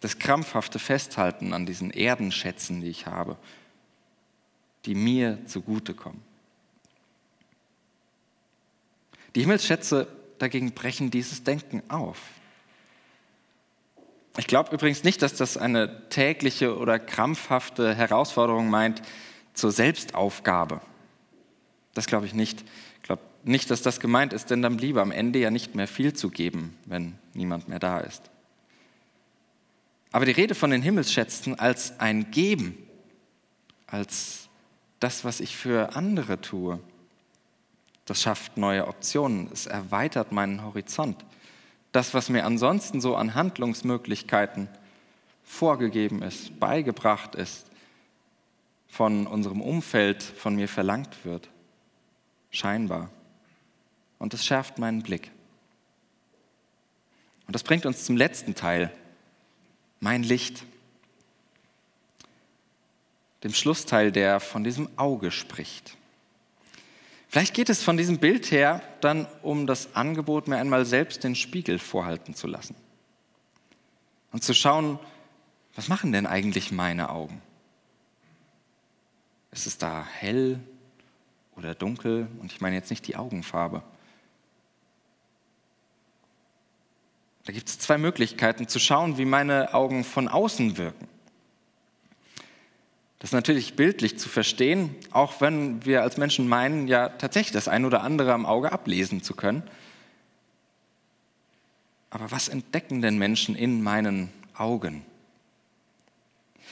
Das 0.00 0.18
krampfhafte 0.18 0.78
Festhalten 0.78 1.52
an 1.52 1.66
diesen 1.66 1.90
Erdenschätzen, 1.90 2.80
die 2.80 2.88
ich 2.88 3.06
habe, 3.06 3.36
die 4.86 4.94
mir 4.94 5.44
zugutekommen. 5.44 6.22
Die 9.34 9.40
Himmelsschätze 9.42 10.06
dagegen 10.38 10.72
brechen 10.72 11.10
dieses 11.10 11.44
Denken 11.44 11.82
auf. 11.88 12.18
Ich 14.36 14.46
glaube 14.46 14.74
übrigens 14.74 15.04
nicht, 15.04 15.22
dass 15.22 15.34
das 15.34 15.56
eine 15.56 16.08
tägliche 16.08 16.76
oder 16.76 16.98
krampfhafte 16.98 17.94
Herausforderung 17.94 18.68
meint 18.68 19.02
zur 19.52 19.70
Selbstaufgabe. 19.70 20.80
Das 21.94 22.06
glaube 22.06 22.26
ich 22.26 22.34
nicht. 22.34 22.64
Ich 22.96 23.02
glaube 23.04 23.22
nicht, 23.44 23.70
dass 23.70 23.82
das 23.82 24.00
gemeint 24.00 24.32
ist, 24.32 24.50
denn 24.50 24.60
dann 24.60 24.76
bliebe 24.76 25.00
am 25.00 25.12
Ende 25.12 25.38
ja 25.38 25.50
nicht 25.50 25.76
mehr 25.76 25.86
viel 25.86 26.14
zu 26.14 26.30
geben, 26.30 26.76
wenn 26.84 27.16
niemand 27.32 27.68
mehr 27.68 27.78
da 27.78 28.00
ist. 28.00 28.30
Aber 30.10 30.26
die 30.26 30.32
Rede 30.32 30.54
von 30.54 30.70
den 30.70 30.82
Himmelsschätzen 30.82 31.58
als 31.58 31.98
ein 32.00 32.30
Geben, 32.30 32.76
als 33.86 34.48
das, 35.00 35.24
was 35.24 35.40
ich 35.40 35.56
für 35.56 35.94
andere 35.96 36.40
tue, 36.40 36.80
das 38.04 38.22
schafft 38.22 38.56
neue 38.56 38.86
Optionen, 38.86 39.48
es 39.52 39.66
erweitert 39.66 40.32
meinen 40.32 40.62
Horizont. 40.62 41.24
Das, 41.92 42.12
was 42.12 42.28
mir 42.28 42.44
ansonsten 42.44 43.00
so 43.00 43.16
an 43.16 43.34
Handlungsmöglichkeiten 43.34 44.68
vorgegeben 45.44 46.22
ist, 46.22 46.58
beigebracht 46.58 47.34
ist, 47.34 47.66
von 48.88 49.26
unserem 49.26 49.60
Umfeld 49.60 50.22
von 50.22 50.54
mir 50.54 50.68
verlangt 50.68 51.24
wird. 51.24 51.48
Scheinbar. 52.50 53.10
Und 54.18 54.34
es 54.34 54.44
schärft 54.44 54.78
meinen 54.78 55.02
Blick. 55.02 55.30
Und 57.46 57.54
das 57.54 57.62
bringt 57.62 57.86
uns 57.86 58.04
zum 58.04 58.16
letzten 58.16 58.54
Teil, 58.54 58.92
mein 60.00 60.22
Licht. 60.22 60.64
Dem 63.42 63.52
Schlussteil, 63.52 64.12
der 64.12 64.40
von 64.40 64.64
diesem 64.64 64.88
Auge 64.96 65.30
spricht. 65.30 65.96
Vielleicht 67.34 67.54
geht 67.54 67.68
es 67.68 67.82
von 67.82 67.96
diesem 67.96 68.18
Bild 68.18 68.52
her 68.52 68.80
dann 69.00 69.26
um 69.42 69.66
das 69.66 69.96
Angebot, 69.96 70.46
mir 70.46 70.58
einmal 70.58 70.86
selbst 70.86 71.24
den 71.24 71.34
Spiegel 71.34 71.80
vorhalten 71.80 72.36
zu 72.36 72.46
lassen. 72.46 72.76
Und 74.30 74.44
zu 74.44 74.54
schauen, 74.54 75.00
was 75.74 75.88
machen 75.88 76.12
denn 76.12 76.28
eigentlich 76.28 76.70
meine 76.70 77.10
Augen? 77.10 77.42
Ist 79.50 79.66
es 79.66 79.78
da 79.78 80.06
hell 80.06 80.60
oder 81.56 81.74
dunkel? 81.74 82.28
Und 82.38 82.52
ich 82.52 82.60
meine 82.60 82.76
jetzt 82.76 82.90
nicht 82.90 83.04
die 83.08 83.16
Augenfarbe. 83.16 83.82
Da 87.46 87.52
gibt 87.52 87.68
es 87.68 87.80
zwei 87.80 87.98
Möglichkeiten 87.98 88.68
zu 88.68 88.78
schauen, 88.78 89.18
wie 89.18 89.24
meine 89.24 89.74
Augen 89.74 90.04
von 90.04 90.28
außen 90.28 90.76
wirken. 90.76 91.08
Das 93.24 93.30
ist 93.30 93.36
natürlich 93.36 93.72
bildlich 93.72 94.18
zu 94.18 94.28
verstehen, 94.28 94.94
auch 95.10 95.40
wenn 95.40 95.82
wir 95.86 96.02
als 96.02 96.18
Menschen 96.18 96.46
meinen, 96.46 96.88
ja 96.88 97.08
tatsächlich 97.08 97.52
das 97.52 97.68
ein 97.68 97.86
oder 97.86 98.02
andere 98.02 98.34
am 98.34 98.44
Auge 98.44 98.70
ablesen 98.70 99.22
zu 99.22 99.34
können. 99.34 99.62
Aber 102.10 102.30
was 102.30 102.48
entdecken 102.48 103.00
denn 103.00 103.16
Menschen 103.16 103.56
in 103.56 103.82
meinen 103.82 104.28
Augen? 104.52 105.06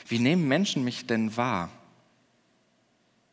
Wie 0.08 0.18
nehmen 0.18 0.46
Menschen 0.46 0.84
mich 0.84 1.06
denn 1.06 1.38
wahr? 1.38 1.70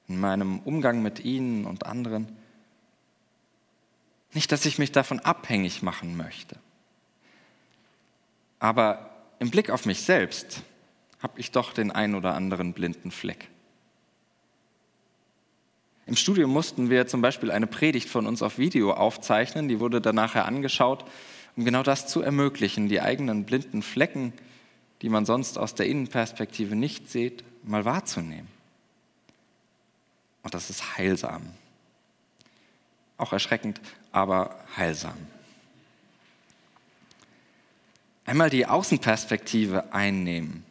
In 0.08 0.18
meinem 0.22 0.60
Umgang 0.60 1.02
mit 1.02 1.20
ihnen 1.20 1.66
und 1.66 1.86
anderen? 1.86 2.38
Nicht, 4.32 4.50
dass 4.54 4.66
ich 4.66 4.80
mich 4.80 4.94
davon 4.94 5.20
abhängig 5.20 5.82
machen 5.82 6.16
möchte. 6.16 6.56
Aber 8.60 9.10
im 9.40 9.52
Blick 9.52 9.72
auf 9.72 9.86
mich 9.86 10.04
selbst 10.04 10.64
habe 11.22 11.40
ich 11.40 11.52
doch 11.52 11.74
den 11.74 11.92
ein 11.92 12.16
oder 12.16 12.34
anderen 12.34 12.74
blinden 12.74 13.12
Fleck. 13.12 13.50
Im 16.06 16.16
Studium 16.16 16.52
mussten 16.52 16.90
wir 16.90 17.06
zum 17.06 17.22
Beispiel 17.22 17.52
eine 17.52 17.68
Predigt 17.68 18.10
von 18.10 18.26
uns 18.26 18.42
auf 18.42 18.58
Video 18.58 18.94
aufzeichnen, 18.94 19.68
die 19.68 19.80
wurde 19.80 20.02
dann 20.02 20.16
nachher 20.16 20.46
angeschaut, 20.46 21.06
um 21.56 21.66
genau 21.66 21.84
das 21.84 22.08
zu 22.08 22.22
ermöglichen, 22.22 22.90
die 22.90 23.02
eigenen 23.02 23.46
blinden 23.46 23.84
Flecken, 23.84 24.34
die 25.02 25.10
man 25.10 25.26
sonst 25.26 25.58
aus 25.58 25.76
der 25.76 25.86
Innenperspektive 25.86 26.76
nicht 26.76 27.12
sieht, 27.12 27.44
mal 27.64 27.86
wahrzunehmen. 27.86 28.48
Und 30.42 30.54
das 30.54 30.70
ist 30.70 30.98
heilsam. 30.98 31.44
Auch 33.18 33.34
erschreckend, 33.34 33.82
aber 34.12 34.58
heilsam. 34.78 35.18
Einmal 38.26 38.50
die 38.50 38.66
Außenperspektive 38.66 39.94
einnehmen 39.94 40.64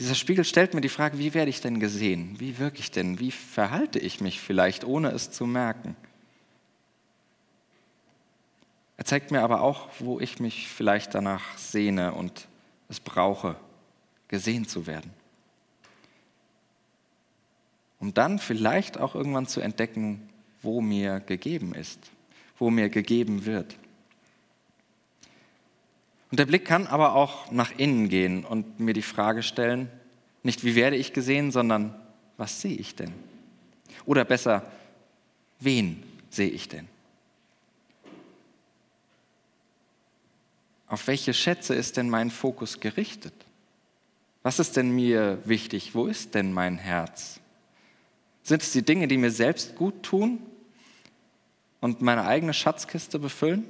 dieser 0.00 0.14
Spiegel 0.14 0.46
stellt 0.46 0.72
mir 0.72 0.80
die 0.80 0.88
Frage, 0.88 1.18
wie 1.18 1.34
werde 1.34 1.50
ich 1.50 1.60
denn 1.60 1.78
gesehen? 1.78 2.40
Wie 2.40 2.58
wirke 2.58 2.78
ich 2.78 2.90
denn? 2.90 3.20
Wie 3.20 3.30
verhalte 3.30 3.98
ich 3.98 4.22
mich 4.22 4.40
vielleicht, 4.40 4.82
ohne 4.82 5.10
es 5.10 5.30
zu 5.30 5.44
merken? 5.44 5.94
Er 8.96 9.04
zeigt 9.04 9.30
mir 9.30 9.42
aber 9.42 9.60
auch, 9.60 9.90
wo 9.98 10.18
ich 10.18 10.40
mich 10.40 10.68
vielleicht 10.68 11.14
danach 11.14 11.58
sehne 11.58 12.14
und 12.14 12.48
es 12.88 12.98
brauche, 12.98 13.56
gesehen 14.28 14.66
zu 14.66 14.86
werden. 14.86 15.12
Um 17.98 18.14
dann 18.14 18.38
vielleicht 18.38 18.98
auch 18.98 19.14
irgendwann 19.14 19.48
zu 19.48 19.60
entdecken, 19.60 20.30
wo 20.62 20.80
mir 20.80 21.20
gegeben 21.20 21.74
ist, 21.74 22.10
wo 22.58 22.70
mir 22.70 22.88
gegeben 22.88 23.44
wird. 23.44 23.76
Und 26.30 26.38
der 26.38 26.46
Blick 26.46 26.64
kann 26.64 26.86
aber 26.86 27.14
auch 27.14 27.50
nach 27.50 27.72
innen 27.76 28.08
gehen 28.08 28.44
und 28.44 28.78
mir 28.78 28.94
die 28.94 29.02
Frage 29.02 29.42
stellen, 29.42 29.90
nicht 30.42 30.64
wie 30.64 30.74
werde 30.74 30.96
ich 30.96 31.12
gesehen, 31.12 31.50
sondern 31.50 31.94
was 32.36 32.60
sehe 32.60 32.76
ich 32.76 32.94
denn? 32.94 33.12
Oder 34.06 34.24
besser, 34.24 34.64
wen 35.58 36.02
sehe 36.30 36.48
ich 36.48 36.68
denn? 36.68 36.88
Auf 40.86 41.06
welche 41.06 41.34
Schätze 41.34 41.74
ist 41.74 41.96
denn 41.96 42.08
mein 42.08 42.30
Fokus 42.30 42.80
gerichtet? 42.80 43.34
Was 44.42 44.58
ist 44.58 44.76
denn 44.76 44.90
mir 44.90 45.38
wichtig? 45.44 45.94
Wo 45.94 46.06
ist 46.06 46.34
denn 46.34 46.52
mein 46.52 46.78
Herz? 46.78 47.40
Sind 48.42 48.62
es 48.62 48.72
die 48.72 48.82
Dinge, 48.82 49.06
die 49.06 49.18
mir 49.18 49.30
selbst 49.30 49.76
gut 49.76 50.02
tun 50.02 50.38
und 51.80 52.00
meine 52.00 52.24
eigene 52.24 52.54
Schatzkiste 52.54 53.18
befüllen? 53.18 53.64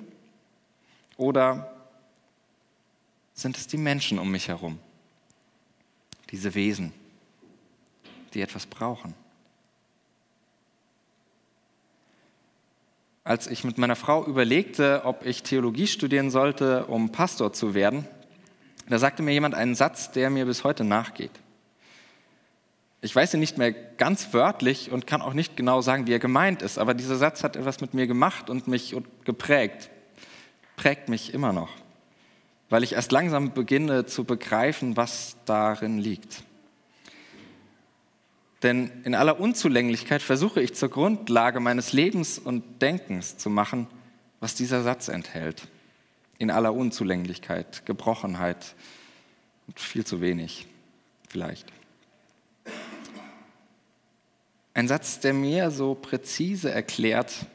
Oder 1.16 1.69
sind 3.40 3.56
es 3.56 3.66
die 3.66 3.78
Menschen 3.78 4.18
um 4.18 4.30
mich 4.30 4.48
herum, 4.48 4.78
diese 6.30 6.54
Wesen, 6.54 6.92
die 8.34 8.42
etwas 8.42 8.66
brauchen. 8.66 9.14
Als 13.24 13.46
ich 13.46 13.64
mit 13.64 13.78
meiner 13.78 13.96
Frau 13.96 14.24
überlegte, 14.26 15.02
ob 15.04 15.24
ich 15.24 15.42
Theologie 15.42 15.86
studieren 15.86 16.30
sollte, 16.30 16.86
um 16.86 17.12
Pastor 17.12 17.52
zu 17.52 17.74
werden, 17.74 18.06
da 18.88 18.98
sagte 18.98 19.22
mir 19.22 19.32
jemand 19.32 19.54
einen 19.54 19.74
Satz, 19.74 20.10
der 20.10 20.30
mir 20.30 20.46
bis 20.46 20.64
heute 20.64 20.84
nachgeht. 20.84 21.30
Ich 23.02 23.14
weiß 23.14 23.34
ihn 23.34 23.40
nicht 23.40 23.56
mehr 23.56 23.72
ganz 23.72 24.34
wörtlich 24.34 24.90
und 24.90 25.06
kann 25.06 25.22
auch 25.22 25.32
nicht 25.32 25.56
genau 25.56 25.80
sagen, 25.80 26.06
wie 26.06 26.12
er 26.12 26.18
gemeint 26.18 26.60
ist, 26.60 26.76
aber 26.76 26.92
dieser 26.92 27.16
Satz 27.16 27.42
hat 27.42 27.56
etwas 27.56 27.80
mit 27.80 27.94
mir 27.94 28.06
gemacht 28.06 28.50
und 28.50 28.68
mich 28.68 28.94
geprägt, 29.24 29.90
prägt 30.76 31.08
mich 31.08 31.32
immer 31.32 31.52
noch 31.52 31.70
weil 32.70 32.84
ich 32.84 32.94
erst 32.94 33.12
langsam 33.12 33.52
beginne 33.52 34.06
zu 34.06 34.24
begreifen, 34.24 34.96
was 34.96 35.36
darin 35.44 35.98
liegt. 35.98 36.44
Denn 38.62 38.90
in 39.04 39.14
aller 39.14 39.40
Unzulänglichkeit 39.40 40.22
versuche 40.22 40.62
ich 40.62 40.74
zur 40.74 40.90
Grundlage 40.90 41.60
meines 41.60 41.92
Lebens 41.92 42.38
und 42.38 42.80
Denkens 42.80 43.36
zu 43.38 43.50
machen, 43.50 43.86
was 44.38 44.54
dieser 44.54 44.82
Satz 44.82 45.08
enthält. 45.08 45.66
In 46.38 46.50
aller 46.50 46.74
Unzulänglichkeit, 46.74 47.84
Gebrochenheit 47.86 48.74
und 49.66 49.80
viel 49.80 50.06
zu 50.06 50.20
wenig 50.20 50.66
vielleicht. 51.28 51.66
Ein 54.74 54.88
Satz, 54.88 55.20
der 55.20 55.34
mir 55.34 55.70
so 55.70 55.94
präzise 55.94 56.70
erklärt, 56.70 57.46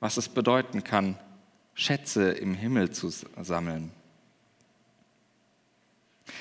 was 0.00 0.16
es 0.16 0.28
bedeuten 0.28 0.82
kann, 0.82 1.18
Schätze 1.74 2.30
im 2.30 2.54
Himmel 2.54 2.90
zu 2.90 3.10
sammeln. 3.10 3.90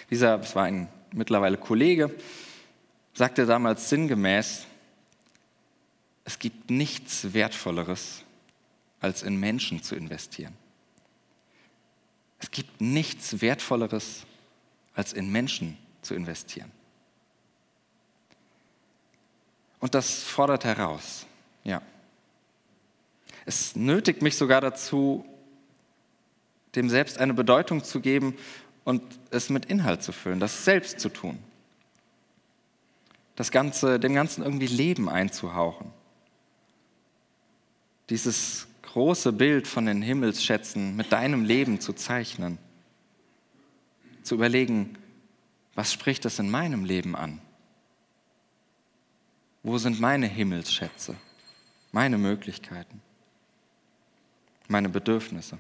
Dieser, 0.10 0.38
das 0.38 0.56
war 0.56 0.64
ein 0.64 0.88
mittlerweile 1.12 1.58
Kollege, 1.58 2.14
sagte 3.14 3.46
damals 3.46 3.90
sinngemäß, 3.90 4.66
es 6.26 6.40
gibt 6.40 6.70
nichts 6.72 7.34
Wertvolleres, 7.34 8.24
als 9.00 9.24
in 9.24 9.40
Menschen 9.40 9.84
zu 9.84 9.96
investieren. 9.96 10.54
Es 12.40 12.52
gibt 12.52 12.82
nichts 12.82 13.42
Wertvolleres, 13.42 14.26
als 14.96 15.14
in 15.14 15.32
Menschen 15.32 15.78
zu 16.02 16.14
investieren. 16.14 16.72
Und 19.80 19.96
das 19.96 20.24
fordert 20.24 20.64
heraus, 20.64 21.26
ja. 21.64 21.82
Es 23.46 23.76
nötigt 23.76 24.22
mich 24.22 24.38
sogar 24.38 24.62
dazu, 24.62 25.26
dem 26.76 26.90
selbst 26.90 27.18
eine 27.18 27.34
Bedeutung 27.34 27.84
zu 27.84 28.00
geben 28.00 28.36
und 28.84 29.02
es 29.32 29.50
mit 29.50 29.66
Inhalt 29.66 30.04
zu 30.04 30.12
füllen, 30.12 30.40
das 30.40 30.66
selbst 30.66 31.00
zu 31.00 31.10
tun. 31.10 31.40
Das 33.36 33.52
Ganze, 33.52 34.00
dem 34.00 34.14
Ganzen 34.14 34.44
irgendwie 34.44 34.68
Leben 34.68 35.10
einzuhauchen. 35.10 35.92
Dieses 38.10 38.68
große 38.84 39.34
Bild 39.34 39.68
von 39.68 39.86
den 39.86 40.02
Himmelsschätzen 40.02 40.96
mit 40.96 41.12
deinem 41.12 41.46
Leben 41.46 41.80
zu 41.80 41.94
zeichnen. 41.94 42.60
Zu 44.22 44.36
überlegen, 44.36 44.98
was 45.74 45.92
spricht 45.92 46.26
das 46.26 46.38
in 46.38 46.52
meinem 46.52 46.86
Leben 46.86 47.16
an? 47.16 47.42
Wo 49.64 49.78
sind 49.78 50.00
meine 50.00 50.28
Himmelsschätze, 50.28 51.16
meine 51.92 52.18
Möglichkeiten, 52.18 53.02
meine 54.68 54.90
Bedürfnisse? 54.90 55.58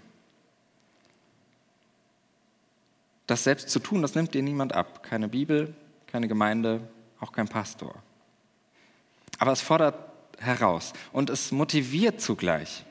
Das 3.34 3.44
selbst 3.44 3.72
zu 3.72 3.80
tun, 3.80 4.04
das 4.04 4.14
nimmt 4.14 4.36
dir 4.36 4.44
niemand 4.44 4.74
ab. 4.74 5.02
Keine 5.02 5.28
Bibel, 5.28 5.74
keine 6.06 6.28
Gemeinde, 6.28 6.88
auch 7.20 7.32
kein 7.32 7.48
Pastor. 7.48 7.96
Aber 9.40 9.52
es 9.52 9.60
fordert 9.60 9.96
heraus 10.38 10.94
und 11.12 11.32
es 11.32 11.52
motiviert 11.52 12.22
zugleich, 12.22 12.86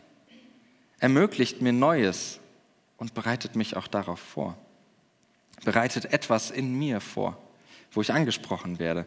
ermöglicht 0.98 1.62
mir 1.62 1.72
Neues 1.72 2.40
und 2.96 3.14
bereitet 3.14 3.54
mich 3.54 3.76
auch 3.76 3.86
darauf 3.86 4.18
vor. 4.18 4.58
bereitet 5.64 6.12
etwas 6.12 6.50
in 6.50 6.76
mir 6.76 7.00
vor, 7.00 7.38
wo 7.92 8.00
ich 8.00 8.12
angesprochen 8.12 8.80
werde. 8.80 9.06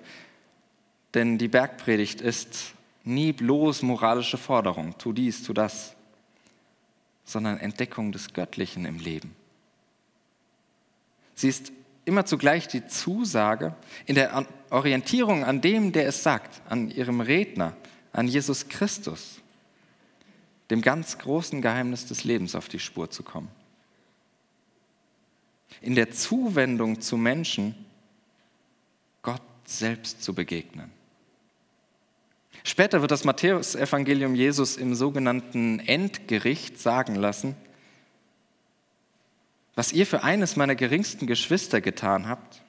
Denn 1.14 1.38
die 1.38 1.50
Bergpredigt 1.50 2.22
ist 2.22 2.76
nie 3.04 3.34
bloß 3.34 3.82
moralische 3.82 4.38
Forderung, 4.38 4.98
tu 4.98 5.12
dies, 5.12 5.44
tu 5.44 5.52
das, 5.52 5.98
sondern 7.26 7.58
Entdeckung 7.58 8.14
des 8.14 8.32
Göttlichen 8.32 8.86
im 8.86 9.00
Leben. 9.00 9.36
Sie 11.36 11.50
ist 11.50 11.72
immer 12.06 12.26
zugleich 12.26 12.68
die 12.68 12.88
Zusage 12.88 13.76
in 14.06 14.16
der 14.16 14.46
Orientierung 14.70 15.44
an 15.44 15.62
dem, 15.62 15.92
der 15.92 16.08
es 16.08 16.24
sagt, 16.24 16.62
an 16.70 16.90
ihrem 16.90 17.22
Redner, 17.22 17.76
an 18.14 18.28
Jesus 18.28 18.70
Christus, 18.70 19.42
dem 20.70 20.82
ganz 20.82 21.18
großen 21.18 21.62
Geheimnis 21.62 22.06
des 22.06 22.24
Lebens 22.24 22.56
auf 22.56 22.70
die 22.70 22.80
Spur 22.80 23.10
zu 23.10 23.24
kommen. 23.24 23.50
In 25.82 25.96
der 25.96 26.12
Zuwendung 26.12 27.02
zu 27.02 27.18
Menschen 27.18 27.76
Gott 29.22 29.42
selbst 29.66 30.24
zu 30.24 30.34
begegnen. 30.34 30.92
Später 32.64 33.02
wird 33.02 33.12
das 33.12 33.26
Matthäusevangelium 33.26 34.34
Jesus 34.34 34.78
im 34.78 34.96
sogenannten 34.96 35.80
Endgericht 35.80 36.80
sagen 36.80 37.16
lassen, 37.16 37.56
was 39.76 39.92
ihr 39.92 40.08
für 40.08 40.24
eines 40.24 40.56
meiner 40.56 40.76
geringsten 40.76 41.28
Geschwister 41.28 41.82
getan 41.82 42.28
habt, 42.28 42.62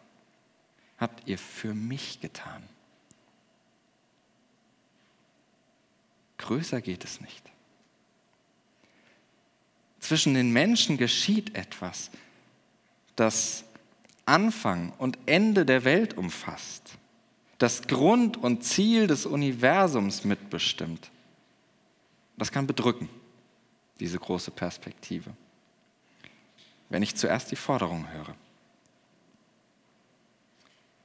habt 0.99 1.27
ihr 1.29 1.39
für 1.39 1.73
mich 1.73 2.21
getan. 2.21 2.63
Größer 6.39 6.81
geht 6.81 7.05
es 7.05 7.21
nicht. 7.21 7.43
Zwischen 10.01 10.35
den 10.35 10.53
Menschen 10.53 10.97
geschieht 10.99 11.55
etwas, 11.57 12.11
das 13.15 13.65
Anfang 14.25 14.93
und 14.99 15.19
Ende 15.27 15.65
der 15.65 15.85
Welt 15.85 16.17
umfasst, 16.17 16.99
das 17.59 17.83
Grund 17.83 18.37
und 18.37 18.65
Ziel 18.65 19.07
des 19.07 19.27
Universums 19.27 20.25
mitbestimmt. 20.25 21.11
Das 22.37 22.53
kann 22.53 22.67
bedrücken, 22.67 23.09
diese 23.99 24.19
große 24.19 24.51
Perspektive 24.51 25.33
wenn 26.89 27.03
ich 27.03 27.17
zuerst 27.17 27.51
die 27.51 27.57
Forderung 27.57 28.11
höre. 28.11 28.35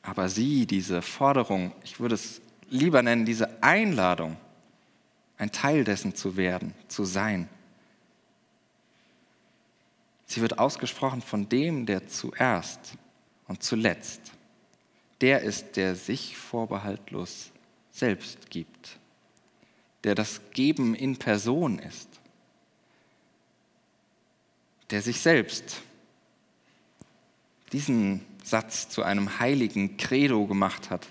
Aber 0.03 0.29
sie, 0.29 0.65
diese 0.65 1.01
Forderung, 1.01 1.73
ich 1.83 1.99
würde 1.99 2.15
es 2.15 2.41
lieber 2.69 3.01
nennen, 3.03 3.25
diese 3.25 3.61
Einladung, 3.63 4.37
ein 5.37 5.51
Teil 5.51 5.83
dessen 5.83 6.15
zu 6.15 6.37
werden, 6.37 6.73
zu 6.87 7.03
sein, 7.03 7.49
sie 10.25 10.41
wird 10.41 10.59
ausgesprochen 10.59 11.21
von 11.21 11.49
dem, 11.49 11.85
der 11.85 12.07
zuerst 12.07 12.97
und 13.47 13.63
zuletzt 13.63 14.31
der 15.21 15.41
ist, 15.41 15.77
der 15.77 15.95
sich 15.95 16.35
vorbehaltlos 16.35 17.51
selbst 17.91 18.49
gibt, 18.49 18.99
der 20.03 20.15
das 20.15 20.41
Geben 20.51 20.95
in 20.95 21.17
Person 21.17 21.79
ist 21.79 22.10
der 24.91 25.01
sich 25.01 25.19
selbst 25.21 25.81
diesen 27.71 28.25
Satz 28.43 28.89
zu 28.89 29.03
einem 29.03 29.39
heiligen 29.39 29.97
Credo 29.97 30.45
gemacht 30.45 30.89
hat. 30.89 31.07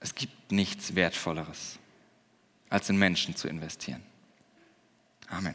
Es 0.00 0.14
gibt 0.14 0.50
nichts 0.50 0.94
Wertvolleres, 0.94 1.78
als 2.70 2.88
in 2.88 2.96
Menschen 2.96 3.36
zu 3.36 3.48
investieren. 3.48 4.02
Amen. 5.28 5.54